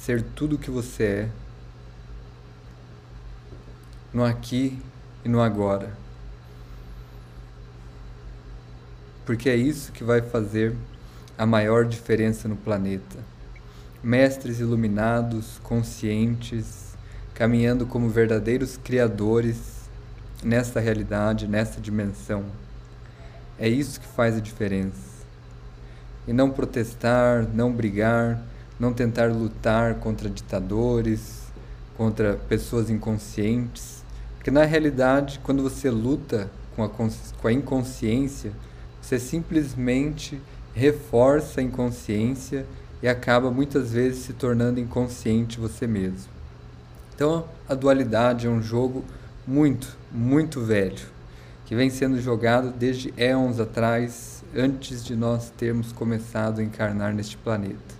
ser 0.00 0.22
tudo 0.22 0.56
o 0.56 0.58
que 0.58 0.70
você 0.70 1.04
é, 1.04 1.28
no 4.14 4.24
aqui 4.24 4.80
e 5.22 5.28
no 5.28 5.42
agora. 5.42 5.92
Porque 9.26 9.50
é 9.50 9.56
isso 9.56 9.92
que 9.92 10.02
vai 10.02 10.22
fazer 10.22 10.74
a 11.36 11.44
maior 11.44 11.84
diferença 11.84 12.48
no 12.48 12.56
planeta. 12.56 13.18
Mestres 14.02 14.58
iluminados, 14.58 15.60
conscientes, 15.62 16.96
caminhando 17.34 17.84
como 17.84 18.08
verdadeiros 18.08 18.78
criadores 18.78 19.86
nesta 20.42 20.80
realidade, 20.80 21.46
nesta 21.46 21.78
dimensão. 21.78 22.63
É 23.58 23.68
isso 23.68 24.00
que 24.00 24.06
faz 24.06 24.36
a 24.36 24.40
diferença. 24.40 25.14
E 26.26 26.32
não 26.32 26.50
protestar, 26.50 27.46
não 27.54 27.72
brigar, 27.72 28.42
não 28.80 28.92
tentar 28.92 29.30
lutar 29.30 29.94
contra 29.96 30.28
ditadores, 30.28 31.44
contra 31.96 32.34
pessoas 32.48 32.90
inconscientes. 32.90 34.02
Porque 34.36 34.50
na 34.50 34.64
realidade, 34.64 35.40
quando 35.44 35.62
você 35.62 35.88
luta 35.88 36.50
com 36.74 36.82
a, 36.82 36.88
com 36.88 37.48
a 37.48 37.52
inconsciência, 37.52 38.52
você 39.00 39.18
simplesmente 39.18 40.40
reforça 40.74 41.60
a 41.60 41.64
inconsciência 41.64 42.66
e 43.00 43.06
acaba 43.06 43.50
muitas 43.50 43.92
vezes 43.92 44.24
se 44.24 44.32
tornando 44.32 44.80
inconsciente 44.80 45.60
você 45.60 45.86
mesmo. 45.86 46.32
Então, 47.14 47.44
a 47.68 47.74
dualidade 47.74 48.48
é 48.48 48.50
um 48.50 48.60
jogo 48.60 49.04
muito, 49.46 49.96
muito 50.10 50.60
velho 50.60 51.13
que 51.66 51.74
vem 51.74 51.90
sendo 51.90 52.20
jogado 52.20 52.70
desde 52.70 53.12
éons 53.16 53.58
atrás, 53.58 54.44
antes 54.54 55.04
de 55.04 55.16
nós 55.16 55.50
termos 55.50 55.92
começado 55.92 56.60
a 56.60 56.64
encarnar 56.64 57.14
neste 57.14 57.36
planeta. 57.36 57.94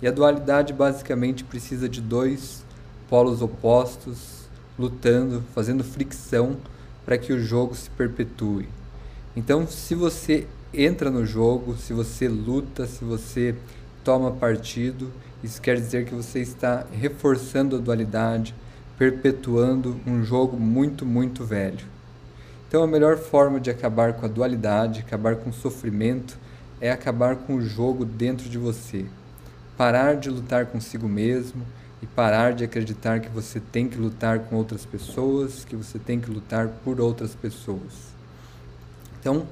E 0.00 0.06
a 0.06 0.10
dualidade 0.10 0.72
basicamente 0.72 1.44
precisa 1.44 1.88
de 1.88 2.00
dois 2.00 2.64
polos 3.08 3.40
opostos 3.40 4.42
lutando, 4.78 5.42
fazendo 5.54 5.84
fricção 5.84 6.56
para 7.04 7.18
que 7.18 7.32
o 7.32 7.40
jogo 7.40 7.74
se 7.74 7.88
perpetue. 7.90 8.68
Então, 9.36 9.66
se 9.66 9.94
você 9.94 10.46
entra 10.72 11.10
no 11.10 11.24
jogo, 11.24 11.76
se 11.76 11.92
você 11.92 12.28
luta, 12.28 12.86
se 12.86 13.04
você 13.04 13.54
toma 14.04 14.30
partido, 14.30 15.10
isso 15.42 15.60
quer 15.60 15.76
dizer 15.76 16.04
que 16.04 16.14
você 16.14 16.40
está 16.40 16.86
reforçando 16.92 17.76
a 17.76 17.78
dualidade, 17.78 18.54
perpetuando 18.98 20.00
um 20.06 20.22
jogo 20.22 20.56
muito, 20.56 21.04
muito 21.04 21.44
velho. 21.44 21.86
Então, 22.72 22.84
a 22.84 22.86
melhor 22.86 23.18
forma 23.18 23.60
de 23.60 23.68
acabar 23.68 24.14
com 24.14 24.24
a 24.24 24.28
dualidade, 24.30 25.00
acabar 25.00 25.36
com 25.36 25.50
o 25.50 25.52
sofrimento, 25.52 26.38
é 26.80 26.90
acabar 26.90 27.36
com 27.36 27.56
o 27.56 27.60
jogo 27.60 28.02
dentro 28.02 28.48
de 28.48 28.56
você. 28.56 29.04
Parar 29.76 30.16
de 30.16 30.30
lutar 30.30 30.64
consigo 30.64 31.06
mesmo 31.06 31.66
e 32.00 32.06
parar 32.06 32.54
de 32.54 32.64
acreditar 32.64 33.20
que 33.20 33.28
você 33.28 33.60
tem 33.60 33.86
que 33.86 33.98
lutar 33.98 34.38
com 34.38 34.56
outras 34.56 34.86
pessoas, 34.86 35.66
que 35.66 35.76
você 35.76 35.98
tem 35.98 36.18
que 36.18 36.30
lutar 36.30 36.68
por 36.82 36.98
outras 36.98 37.34
pessoas. 37.34 37.92
Então, 39.20 39.46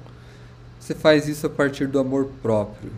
você 0.79 0.95
faz 0.95 1.29
isso 1.29 1.47
a 1.47 1.51
partir 1.51 1.89
do 1.89 1.99
amor 1.99 2.31
próprio, 2.41 2.91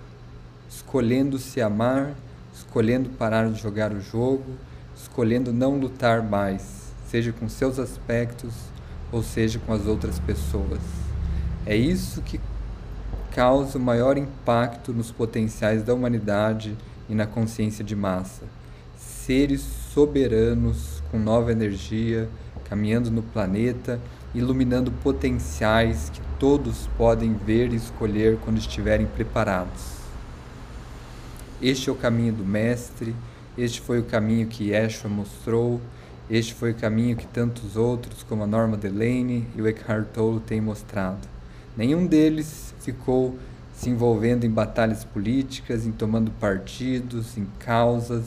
escolhendo 0.71 1.37
se 1.37 1.61
amar, 1.61 2.15
escolhendo 2.55 3.11
parar 3.11 3.51
de 3.51 3.61
jogar 3.61 3.93
o 3.93 4.01
jogo, 4.01 4.55
escolhendo 4.95 5.53
não 5.53 5.81
lutar 5.81 6.23
mais, 6.23 6.93
seja 7.09 7.33
com 7.33 7.49
seus 7.49 7.81
aspectos, 7.81 8.72
ou 9.13 9.23
seja, 9.23 9.61
com 9.65 9.73
as 9.73 9.87
outras 9.87 10.19
pessoas. 10.19 10.81
É 11.65 11.77
isso 11.77 12.23
que 12.23 12.41
causa 13.31 13.79
o 13.79 13.81
maior 13.81 14.17
impacto 14.17 14.93
nos 14.93 15.11
potenciais 15.11 15.83
da 15.83 15.95
humanidade 15.95 16.77
e 17.09 17.15
na 17.15 17.27
consciência 17.27 17.85
de 17.85 17.95
massa. 17.95 18.45
Seres 18.97 19.61
soberanos 19.93 21.03
com 21.11 21.19
nova 21.19 21.53
energia, 21.53 22.29
caminhando 22.65 23.11
no 23.11 23.23
planeta, 23.23 24.01
iluminando 24.35 24.91
potenciais 24.91 26.11
que 26.11 26.21
todos 26.39 26.89
podem 26.97 27.35
ver 27.35 27.73
e 27.73 27.77
escolher 27.77 28.39
quando 28.45 28.59
estiverem 28.59 29.07
preparados. 29.07 29.93
Este 31.61 31.91
é 31.91 31.93
o 31.93 31.97
caminho 31.97 32.33
do 32.33 32.45
Mestre, 32.45 33.15
este 33.57 33.81
foi 33.81 34.01
o 34.01 34.05
caminho 34.05 34.49
que 34.49 34.71
Yeshua 34.71 35.11
mostrou 35.11 35.81
este 36.35 36.55
foi 36.55 36.71
o 36.71 36.75
caminho 36.75 37.15
que 37.15 37.27
tantos 37.27 37.77
outros, 37.77 38.23
como 38.23 38.43
a 38.43 38.47
Norma 38.47 38.75
Delaney 38.75 39.47
e 39.55 39.61
o 39.61 39.69
Eckhart 39.69 40.07
Tolle, 40.15 40.41
têm 40.41 40.63
mostrado. 40.63 41.29
Nenhum 41.77 42.07
deles 42.07 42.75
ficou 42.81 43.37
se 43.75 43.91
envolvendo 43.91 44.47
em 44.47 44.51
batalhas 44.51 45.05
políticas, 45.05 45.85
em 45.85 45.93
tomando 45.93 46.31
partidos, 46.31 47.37
em 47.37 47.47
causas. 47.59 48.25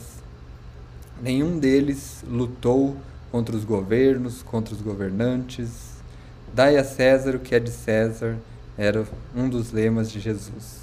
Nenhum 1.20 1.58
deles 1.58 2.24
lutou 2.30 2.96
contra 3.32 3.56
os 3.56 3.66
governos, 3.66 4.44
contra 4.44 4.76
os 4.76 4.82
governantes. 4.82 5.96
Dai 6.54 6.78
a 6.78 6.84
César 6.84 7.36
o 7.36 7.40
que 7.40 7.56
é 7.56 7.60
de 7.60 7.72
César 7.72 8.38
era 8.78 9.04
um 9.36 9.50
dos 9.50 9.72
lemas 9.72 10.12
de 10.12 10.20
Jesus. 10.20 10.82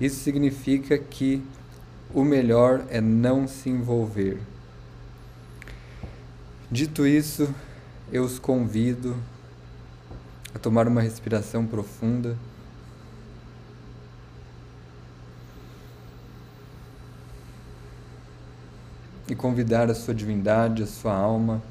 Isso 0.00 0.22
significa 0.22 0.96
que 0.96 1.42
o 2.14 2.22
melhor 2.22 2.84
é 2.90 3.00
não 3.00 3.48
se 3.48 3.68
envolver. 3.68 4.38
Dito 6.70 7.06
isso, 7.06 7.48
eu 8.12 8.22
os 8.22 8.38
convido 8.38 9.16
a 10.54 10.58
tomar 10.58 10.86
uma 10.86 11.00
respiração 11.00 11.66
profunda. 11.66 12.36
E 19.26 19.34
convidar 19.34 19.90
a 19.90 19.94
sua 19.94 20.14
divindade, 20.14 20.82
a 20.82 20.86
sua 20.86 21.14
alma, 21.14 21.62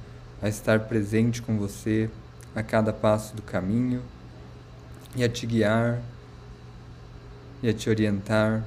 a 0.42 0.50
estar 0.50 0.80
presente 0.82 1.44
com 1.44 1.60
você 1.60 2.10
a 2.56 2.64
cada 2.64 2.92
passo 2.92 3.36
do 3.36 3.44
caminho 3.44 4.02
e 5.16 5.24
a 5.24 5.30
te 5.30 5.46
guiar 5.46 6.02
e 7.62 7.70
a 7.70 7.74
te 7.74 7.88
orientar 7.88 8.64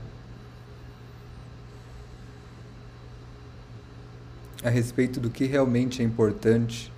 a 4.63 4.69
respeito 4.69 5.19
do 5.19 5.31
que 5.31 5.45
realmente 5.45 6.03
é 6.03 6.05
importante 6.05 6.93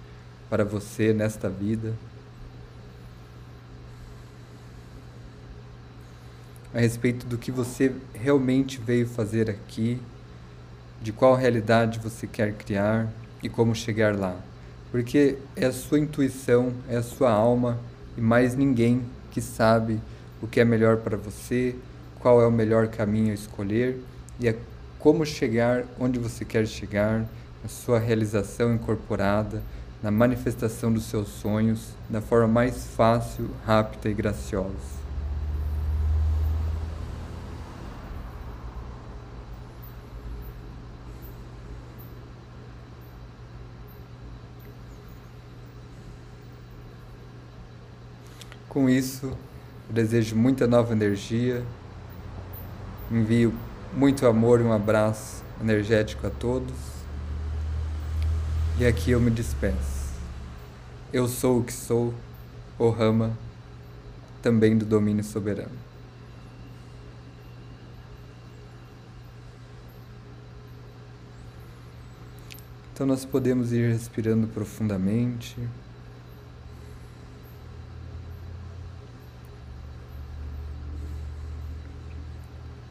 para 0.50 0.64
você 0.64 1.12
nesta 1.12 1.48
vida, 1.48 1.94
a 6.74 6.80
respeito 6.80 7.26
do 7.26 7.38
que 7.38 7.50
você 7.50 7.92
realmente 8.14 8.78
veio 8.78 9.06
fazer 9.06 9.48
aqui, 9.48 10.00
de 11.00 11.12
qual 11.12 11.34
realidade 11.34 11.98
você 11.98 12.26
quer 12.26 12.54
criar 12.54 13.12
e 13.42 13.48
como 13.48 13.74
chegar 13.74 14.16
lá. 14.16 14.36
Porque 14.90 15.38
é 15.56 15.66
a 15.66 15.72
sua 15.72 15.98
intuição, 15.98 16.72
é 16.88 16.96
a 16.96 17.02
sua 17.02 17.30
alma 17.30 17.78
e 18.16 18.20
mais 18.20 18.54
ninguém 18.54 19.02
que 19.30 19.40
sabe 19.40 20.00
o 20.40 20.46
que 20.46 20.60
é 20.60 20.64
melhor 20.64 20.98
para 20.98 21.16
você, 21.16 21.74
qual 22.18 22.40
é 22.40 22.46
o 22.46 22.52
melhor 22.52 22.88
caminho 22.88 23.30
a 23.30 23.34
escolher 23.34 24.00
e 24.38 24.48
é 24.48 24.56
como 24.98 25.24
chegar 25.26 25.84
onde 25.98 26.18
você 26.18 26.44
quer 26.44 26.66
chegar 26.66 27.26
a 27.64 27.68
sua 27.68 27.98
realização 27.98 28.74
incorporada 28.74 29.62
na 30.02 30.10
manifestação 30.10 30.92
dos 30.92 31.04
seus 31.04 31.28
sonhos 31.28 31.94
da 32.10 32.20
forma 32.20 32.48
mais 32.48 32.86
fácil, 32.88 33.48
rápida 33.64 34.08
e 34.08 34.14
graciosa. 34.14 35.02
Com 48.68 48.88
isso, 48.88 49.26
eu 49.88 49.94
desejo 49.94 50.34
muita 50.34 50.66
nova 50.66 50.92
energia, 50.92 51.62
envio 53.10 53.52
muito 53.92 54.26
amor 54.26 54.60
e 54.60 54.64
um 54.64 54.72
abraço 54.72 55.44
energético 55.60 56.26
a 56.26 56.30
todos. 56.30 57.01
E 58.78 58.86
aqui 58.86 59.10
eu 59.10 59.20
me 59.20 59.30
despeço. 59.30 60.12
Eu 61.12 61.28
sou 61.28 61.60
o 61.60 61.64
que 61.64 61.72
sou, 61.72 62.12
o 62.78 62.88
Rama, 62.88 63.36
também 64.40 64.76
do 64.76 64.84
domínio 64.86 65.22
soberano. 65.22 65.78
Então 72.92 73.06
nós 73.06 73.24
podemos 73.24 73.72
ir 73.72 73.92
respirando 73.92 74.48
profundamente. 74.48 75.56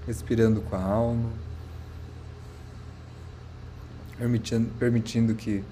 Respirando 0.06 0.62
com 0.62 0.76
a 0.76 0.84
alma, 0.84 1.30
permitindo, 4.22 4.70
permitindo 4.78 5.34
que 5.34 5.64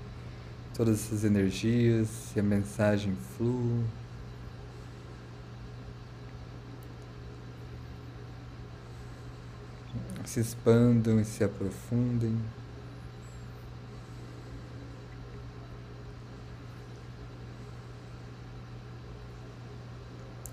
todas 0.73 0.99
essas 0.99 1.23
energias 1.23 2.09
e 2.35 2.39
a 2.39 2.43
mensagem 2.43 3.15
fluam. 3.37 3.83
Se 10.25 10.39
expandam 10.39 11.19
e 11.19 11.25
se 11.25 11.43
aprofundem. 11.43 12.37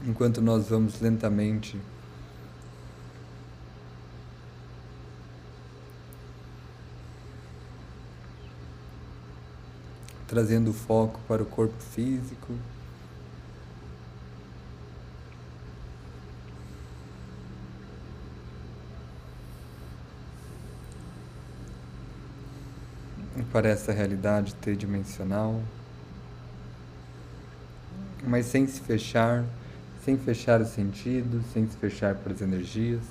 enquanto 0.09 0.41
nós 0.41 0.69
vamos 0.69 1.01
lentamente 1.01 1.77
trazendo 10.27 10.73
foco 10.73 11.21
para 11.29 11.43
o 11.43 11.47
corpo 11.47 11.81
físico. 11.93 12.55
Para 23.53 23.69
essa 23.69 23.93
realidade 23.93 24.55
tridimensional, 24.57 25.63
mas 28.23 28.47
sem 28.47 28.67
se 28.67 28.81
fechar 28.81 29.45
sem 30.07 30.17
fechar 30.17 30.61
os 30.61 30.69
sentidos, 30.69 31.45
sem 31.53 31.67
se 31.67 31.77
fechar 31.79 32.15
para 32.15 32.33
as 32.33 32.41
energias, 32.41 33.03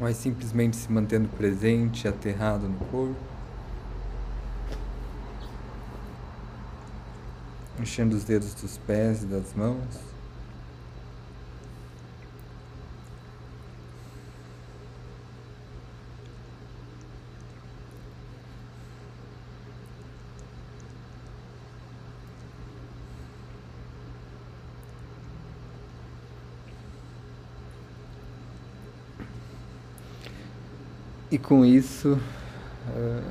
mas 0.00 0.16
simplesmente 0.16 0.76
se 0.76 0.90
mantendo 0.90 1.28
presente, 1.28 2.06
aterrado 2.06 2.68
no 2.68 2.78
corpo, 2.86 3.16
mexendo 7.78 8.14
os 8.14 8.24
dedos 8.24 8.54
dos 8.54 8.78
pés 8.78 9.22
e 9.22 9.26
das 9.26 9.54
mãos. 9.54 10.17
E 31.38 31.40
com 31.40 31.64
isso, 31.64 32.18
eh, 32.96 33.22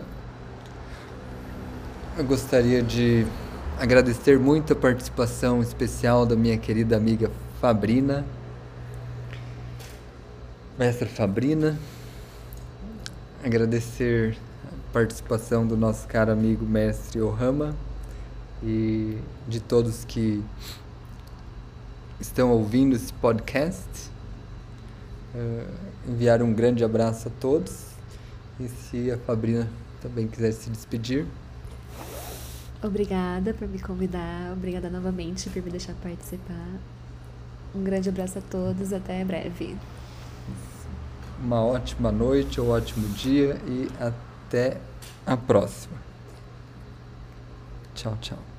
eu 2.18 2.24
gostaria 2.24 2.82
de 2.82 3.28
agradecer 3.78 4.40
muito 4.40 4.72
a 4.72 4.76
participação 4.78 5.62
especial 5.62 6.26
da 6.26 6.34
minha 6.34 6.58
querida 6.58 6.96
amiga 6.96 7.30
Fabrina, 7.60 8.26
mestra 10.80 11.06
Fabrina. 11.06 11.78
Agradecer 13.44 14.38
a 14.64 14.94
participação 14.94 15.68
do 15.68 15.76
nosso 15.76 16.08
caro 16.08 16.32
amigo 16.32 16.66
mestre 16.66 17.20
Ohama 17.20 17.76
e 18.64 19.18
de 19.46 19.60
todos 19.60 20.06
que 20.06 20.42
estão 22.22 22.52
ouvindo 22.52 22.96
esse 22.96 23.12
podcast. 23.12 24.10
Uh, 25.36 25.68
enviar 26.08 26.42
um 26.42 26.54
grande 26.54 26.86
abraço 26.86 27.28
a 27.28 27.32
todos 27.32 27.87
e 28.60 28.68
se 28.68 29.12
a 29.12 29.18
Fabrina 29.18 29.68
também 30.02 30.28
quiser 30.28 30.52
se 30.52 30.70
despedir. 30.70 31.26
Obrigada 32.82 33.54
por 33.54 33.68
me 33.68 33.80
convidar, 33.80 34.54
obrigada 34.54 34.90
novamente 34.90 35.50
por 35.50 35.64
me 35.64 35.72
deixar 35.72 35.94
participar. 35.96 36.80
Um 37.76 37.84
grande 37.84 38.10
abraço 38.10 38.40
a 38.40 38.42
todos, 38.42 38.94
até 38.94 39.24
breve. 39.26 39.76
Uma 41.40 41.64
ótima 41.64 42.12
noite 42.12 42.60
ou 42.62 42.70
ótimo 42.70 43.08
dia 43.10 43.58
e 43.68 43.88
até 44.00 44.78
a 45.26 45.36
próxima. 45.36 45.98
Tchau, 47.94 48.18
tchau. 48.22 48.57